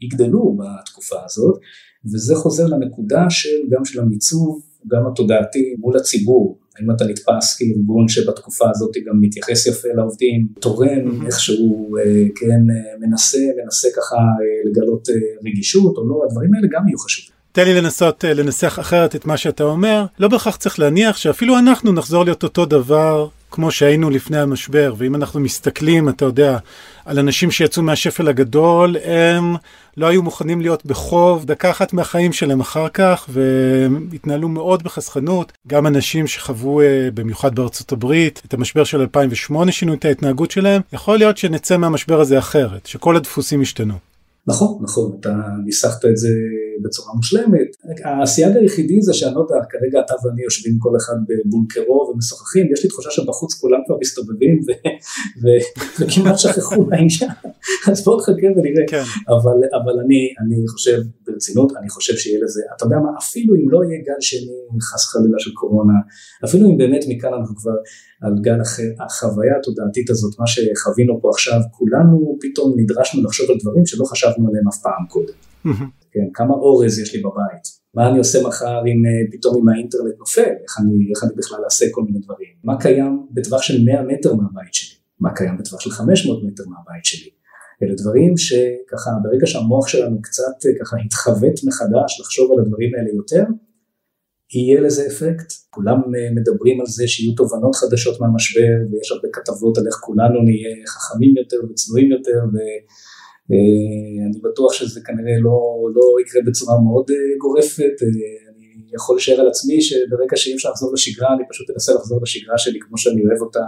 יגדלו 0.00 0.56
בתקופה 0.58 1.16
הזאת, 1.24 1.58
וזה 2.12 2.34
חוזר 2.34 2.66
לנקודה 2.66 3.26
של, 3.30 3.58
גם 3.70 3.84
של 3.84 4.00
המיצוב, 4.00 4.62
גם 4.88 5.06
התודעתי 5.06 5.74
מול 5.78 5.96
הציבור. 5.96 6.58
האם 6.78 6.90
אתה 6.90 7.04
נתפס 7.04 7.56
כארגון 7.58 8.08
שבתקופה 8.08 8.64
הזאת 8.70 8.96
גם 9.06 9.20
מתייחס 9.20 9.66
יפה 9.66 9.88
לעובדים, 9.94 10.48
תורם 10.60 11.26
איכשהו, 11.26 11.96
אה, 11.96 12.02
כן, 12.36 12.60
אה, 12.70 13.06
מנסה, 13.06 13.38
מנסה 13.64 13.88
ככה 13.96 14.16
אה, 14.16 14.70
לגלות 14.70 15.08
רגישות 15.44 15.96
או 15.96 16.08
לא, 16.08 16.24
הדברים 16.28 16.54
האלה 16.54 16.68
גם 16.70 16.88
יהיו 16.88 16.98
חשובים. 16.98 17.34
תן 17.54 17.64
לי 17.64 17.74
לנסות 17.74 18.24
אה, 18.24 18.34
לנסח 18.34 18.78
אחרת 18.80 19.16
את 19.16 19.26
מה 19.26 19.36
שאתה 19.36 19.64
אומר. 19.64 20.04
לא 20.18 20.28
בהכרח 20.28 20.56
צריך 20.56 20.78
להניח 20.78 21.16
שאפילו 21.16 21.58
אנחנו 21.58 21.92
נחזור 21.92 22.24
להיות 22.24 22.42
אותו 22.42 22.66
דבר 22.66 23.28
כמו 23.50 23.70
שהיינו 23.70 24.10
לפני 24.10 24.38
המשבר, 24.38 24.94
ואם 24.98 25.14
אנחנו 25.14 25.40
מסתכלים, 25.40 26.08
אתה 26.08 26.24
יודע, 26.24 26.58
על 27.04 27.18
אנשים 27.18 27.50
שיצאו 27.50 27.82
מהשפל 27.82 28.28
הגדול, 28.28 28.96
הם 29.04 29.54
לא 29.96 30.06
היו 30.06 30.22
מוכנים 30.22 30.60
להיות 30.60 30.86
בחוב 30.86 31.44
דקה 31.44 31.70
אחת 31.70 31.92
מהחיים 31.92 32.32
שלהם 32.32 32.60
אחר 32.60 32.88
כך, 32.88 33.28
והתנהלו 33.28 34.48
מאוד 34.48 34.82
בחסכנות. 34.82 35.52
גם 35.66 35.86
אנשים 35.86 36.26
שחוו, 36.26 36.80
אה, 36.80 37.08
במיוחד 37.14 37.54
בארצות 37.54 37.92
הברית, 37.92 38.42
את 38.46 38.54
המשבר 38.54 38.84
של 38.84 39.00
2008 39.00 39.72
שינו 39.72 39.94
את 39.94 40.04
ההתנהגות 40.04 40.50
שלהם, 40.50 40.82
יכול 40.92 41.18
להיות 41.18 41.38
שנצא 41.38 41.76
מהמשבר 41.76 42.20
הזה 42.20 42.38
אחרת, 42.38 42.86
שכל 42.86 43.16
הדפוסים 43.16 43.60
השתנו. 43.60 44.13
נכון, 44.46 44.78
נכון, 44.82 45.16
אתה 45.20 45.34
ניסחת 45.64 46.04
את 46.04 46.16
זה 46.16 46.28
בצורה 46.82 47.14
מושלמת. 47.14 47.68
הסייג 48.22 48.56
היחידי 48.56 49.02
זה 49.02 49.14
שאני 49.14 49.34
לא 49.34 49.40
יודע, 49.40 49.64
כרגע 49.70 50.00
אתה 50.00 50.14
ואני 50.24 50.42
יושבים 50.42 50.74
כל 50.78 50.96
אחד 50.96 51.14
בבונקרו 51.28 52.12
ומשוחחים, 52.12 52.72
יש 52.72 52.82
לי 52.82 52.88
תחושה 52.88 53.10
שבחוץ 53.10 53.54
כולם 53.54 53.78
כבר 53.86 53.96
מסתובבים 54.00 54.60
וכמעט 56.00 56.38
שכחו 56.38 56.82
מהעניין, 56.82 57.30
אז 57.90 58.04
בואו 58.04 58.16
נחכה 58.16 58.48
ונראה. 58.56 58.84
כן. 58.88 59.02
אבל, 59.28 59.58
אבל 59.82 60.00
אני, 60.04 60.20
אני 60.40 60.68
חושב 60.68 60.98
ברצינות, 61.26 61.72
אני 61.80 61.88
חושב 61.88 62.16
שיהיה 62.16 62.38
לזה, 62.44 62.62
אתה 62.76 62.84
יודע 62.86 62.96
מה, 62.96 63.10
אפילו 63.18 63.54
אם 63.54 63.70
לא 63.70 63.84
יהיה 63.84 63.98
גל 64.06 64.20
שני 64.20 64.80
חס 64.80 65.04
חלילה 65.04 65.38
של 65.38 65.52
קורונה, 65.54 65.94
אפילו 66.44 66.68
אם 66.68 66.76
באמת 66.76 67.04
מכאן 67.08 67.32
אנחנו 67.38 67.56
כבר 67.56 67.76
על 68.22 68.34
גל 68.40 68.62
אחר, 68.62 68.90
החוויה 69.00 69.56
התודעתית 69.58 70.10
הזאת, 70.10 70.32
מה 70.38 70.46
שחווינו 70.46 71.18
פה 71.20 71.28
עכשיו, 71.34 71.60
כולנו 71.70 72.38
פתאום 72.40 72.74
נדרשנו 72.76 73.22
לחשוב 73.22 73.50
על 73.50 73.56
דברים 73.60 73.86
שלא 73.86 74.04
חשבנו 74.04 74.33
עליהם 74.48 74.68
אף 74.68 74.78
פעם 74.82 75.06
קודם. 75.08 75.34
כן, 76.12 76.28
כמה 76.34 76.54
אורז 76.54 76.98
יש 76.98 77.14
לי 77.14 77.20
בבית, 77.20 77.64
מה 77.94 78.08
אני 78.08 78.18
עושה 78.18 78.38
מחר 78.46 78.80
אם 78.86 79.06
אה, 79.06 79.32
פתאום 79.32 79.54
אם 79.58 79.68
האינטרנט 79.68 80.18
נופל, 80.18 80.54
איך 80.62 80.78
אני, 80.80 81.10
איך 81.10 81.24
אני 81.24 81.32
בכלל 81.36 81.64
אעשה 81.64 81.86
כל 81.90 82.02
מיני 82.02 82.18
דברים, 82.18 82.48
מה 82.64 82.80
קיים 82.80 83.26
בטווח 83.30 83.62
של 83.62 83.84
100 83.84 84.02
מטר 84.02 84.34
מהבית 84.34 84.74
שלי, 84.74 84.96
מה 85.20 85.34
קיים 85.34 85.58
בטווח 85.58 85.80
של 85.80 85.90
500 85.90 86.44
מטר 86.44 86.62
מהבית 86.66 87.04
שלי, 87.04 87.30
אלה 87.82 87.94
דברים 87.94 88.36
שככה 88.36 89.10
ברגע 89.22 89.46
שהמוח 89.46 89.88
שלנו 89.88 90.22
קצת 90.22 90.56
אה, 90.66 90.70
ככה 90.80 90.96
התחוות 91.06 91.60
מחדש 91.66 92.20
לחשוב 92.20 92.52
על 92.52 92.58
הדברים 92.64 92.90
האלה 92.94 93.10
יותר, 93.14 93.44
יהיה 94.54 94.80
לזה 94.80 95.06
אפקט, 95.06 95.52
כולם 95.70 95.98
אה, 95.98 96.28
מדברים 96.34 96.80
על 96.80 96.86
זה 96.86 97.08
שיהיו 97.08 97.34
תובנות 97.34 97.74
חדשות 97.74 98.20
מהמשבר 98.20 98.74
ויש 98.90 99.12
הרבה 99.12 99.28
כתבות 99.32 99.78
על 99.78 99.86
איך 99.86 99.94
כולנו 99.94 100.42
נהיה 100.42 100.86
חכמים 100.86 101.36
יותר 101.36 101.56
וצנועים 101.70 102.10
יותר 102.10 102.38
ואני 102.52 102.76
אה, 103.52 104.40
בטוח 104.50 104.72
שזה 104.72 105.00
כנראה 105.00 105.36
לא, 105.40 105.58
לא 105.94 106.20
יקרה 106.22 106.42
בצורה 106.46 106.80
מאוד 106.80 107.10
אה, 107.10 107.16
גורפת, 107.38 107.96
אני 108.02 108.94
יכול 108.94 109.16
לשער 109.16 109.40
על 109.40 109.48
עצמי 109.48 109.80
שברגע 109.80 110.36
שאי 110.36 110.54
אפשר 110.54 110.70
לחזור 110.70 110.92
לשגרה 110.92 111.34
אני 111.34 111.42
פשוט 111.50 111.70
אנסה 111.70 111.94
לחזור 111.94 112.22
לשגרה 112.22 112.58
שלי 112.58 112.78
כמו 112.80 112.98
שאני 112.98 113.26
אוהב 113.26 113.40
אותה 113.40 113.64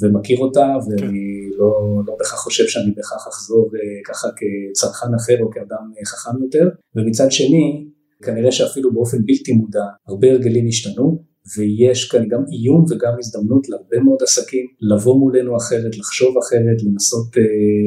ומכיר 0.00 0.38
אותה 0.38 0.66
ואני 0.86 1.00
כן. 1.00 1.58
לא, 1.58 1.70
לא 2.06 2.16
בהכרח 2.18 2.38
חושב 2.38 2.66
שאני 2.66 2.92
בהכרח 2.96 3.28
אחזור 3.28 3.70
ככה 4.04 4.28
כצרכן 4.28 5.14
אחר 5.14 5.42
או 5.42 5.50
כאדם 5.50 5.92
חכם 6.04 6.42
יותר. 6.42 6.68
ומצד 6.96 7.32
שני 7.32 7.86
כנראה 8.22 8.52
שאפילו 8.52 8.92
באופן 8.92 9.18
בלתי 9.26 9.52
מודע 9.52 9.84
הרבה 10.08 10.30
הרגלים 10.30 10.66
השתנו 10.68 11.29
ויש 11.56 12.08
כאן 12.08 12.28
גם 12.28 12.42
איום 12.52 12.84
וגם 12.90 13.12
הזדמנות 13.18 13.68
להרבה 13.68 14.00
מאוד 14.04 14.18
עסקים 14.22 14.66
לבוא 14.80 15.18
מולנו 15.18 15.56
אחרת, 15.56 15.98
לחשוב 15.98 16.38
אחרת, 16.38 16.78
לנסות 16.84 17.38
אה, 17.38 17.42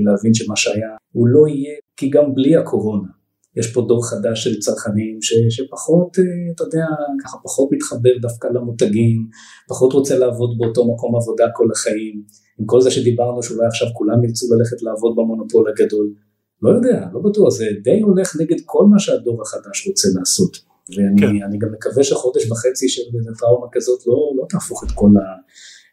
להבין 0.05 0.33
שמה 0.33 0.55
שהיה 0.55 0.89
הוא 1.11 1.27
לא 1.27 1.47
יהיה, 1.47 1.75
כי 1.97 2.09
גם 2.09 2.35
בלי 2.35 2.55
הקורונה 2.55 3.07
יש 3.55 3.73
פה 3.73 3.81
דור 3.87 4.09
חדש 4.09 4.43
של 4.43 4.59
צרכנים 4.59 5.21
ש, 5.21 5.33
שפחות, 5.49 6.19
אה, 6.19 6.23
אתה 6.55 6.63
יודע, 6.63 6.85
ככה 7.23 7.37
פחות 7.43 7.69
מתחבר 7.71 8.17
דווקא 8.21 8.47
למותגים, 8.47 9.27
פחות 9.69 9.93
רוצה 9.93 10.17
לעבוד 10.17 10.57
באותו 10.57 10.93
מקום 10.93 11.15
עבודה 11.15 11.45
כל 11.55 11.67
החיים, 11.71 12.23
עם 12.59 12.65
כל 12.65 12.81
זה 12.81 12.91
שדיברנו 12.91 13.43
שאולי 13.43 13.67
עכשיו 13.67 13.87
כולם 13.93 14.23
ירצו 14.23 14.45
ללכת 14.55 14.81
לעבוד 14.81 15.13
במונופול 15.15 15.69
הגדול, 15.69 16.13
לא 16.61 16.69
יודע, 16.69 17.05
לא 17.13 17.19
בטוח, 17.19 17.49
זה 17.49 17.65
די 17.83 17.99
הולך 18.01 18.35
נגד 18.41 18.57
כל 18.65 18.85
מה 18.85 18.99
שהדור 18.99 19.41
החדש 19.41 19.87
רוצה 19.87 20.07
לעשות. 20.19 20.72
ואני 20.89 21.21
כן. 21.21 21.57
גם 21.59 21.71
מקווה 21.73 22.03
שחודש 22.03 22.51
וחצי 22.51 22.89
של 22.89 23.01
טראומה 23.39 23.67
כזאת 23.71 24.07
לא, 24.07 24.31
לא 24.37 24.45
תהפוך 24.49 24.83
את 24.83 24.91
כל, 24.91 25.09
ה, 25.17 25.25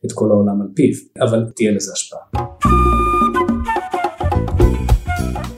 את 0.07 0.13
כל 0.13 0.31
העולם 0.31 0.63
על 0.63 0.69
פיו, 0.75 0.95
אבל 1.21 1.45
תהיה 1.57 1.73
לזה 1.73 1.93
השפעה. 1.93 2.21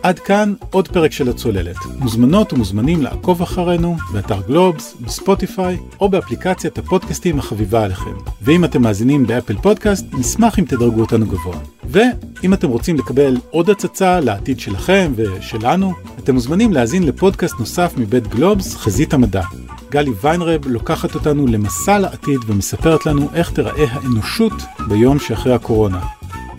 עד 0.03 0.19
כאן 0.19 0.55
עוד 0.71 0.89
פרק 0.89 1.13
של 1.13 1.29
הצוללת. 1.29 1.77
מוזמנות 1.99 2.53
ומוזמנים 2.53 3.03
לעקוב 3.03 3.43
אחרינו 3.43 3.97
באתר 4.13 4.41
גלובס, 4.47 4.97
בספוטיפיי 5.01 5.79
או 6.01 6.09
באפליקציית 6.09 6.79
הפודקאסטים 6.79 7.39
החביבה 7.39 7.85
עליכם. 7.85 8.15
ואם 8.43 8.65
אתם 8.65 8.83
מאזינים 8.83 9.27
באפל 9.27 9.57
פודקאסט, 9.57 10.07
נשמח 10.13 10.59
אם 10.59 10.65
תדרגו 10.65 11.01
אותנו 11.01 11.27
גבוה. 11.27 11.59
ואם 11.85 12.55
אתם 12.55 12.69
רוצים 12.69 12.97
לקבל 12.97 13.37
עוד 13.51 13.71
הצצה 13.71 14.21
לעתיד 14.21 14.61
שלכם 14.61 15.13
ושלנו, 15.17 15.93
אתם 16.19 16.35
מוזמנים 16.35 16.73
להאזין 16.73 17.03
לפודקאסט 17.03 17.55
נוסף 17.59 17.93
מבית 17.97 18.27
גלובס, 18.27 18.77
חזית 18.77 19.15
המדע. 19.15 19.43
גלי 19.91 20.11
ויינרב 20.23 20.67
לוקחת 20.67 21.15
אותנו 21.15 21.47
למסע 21.47 21.99
לעתיד 21.99 22.39
ומספרת 22.47 23.07
לנו 23.07 23.29
איך 23.35 23.51
תיראה 23.51 23.85
האנושות 23.91 24.53
ביום 24.89 25.19
שאחרי 25.19 25.55
הקורונה. 25.55 26.01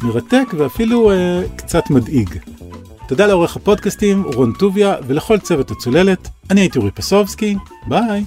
מרתק 0.01 0.45
ואפילו 0.57 1.11
אה, 1.11 1.43
קצת 1.55 1.89
מדאיג. 1.89 2.29
תודה 3.13 3.27
לעורך 3.27 3.55
הפודקאסטים 3.55 4.23
רון 4.23 4.53
טוביה 4.59 4.95
ולכל 5.07 5.39
צוות 5.39 5.71
הצוללת. 5.71 6.29
אני 6.51 6.61
הייתי 6.61 6.79
אורי 6.79 6.91
פסובסקי, 6.91 7.55
ביי. 7.87 8.23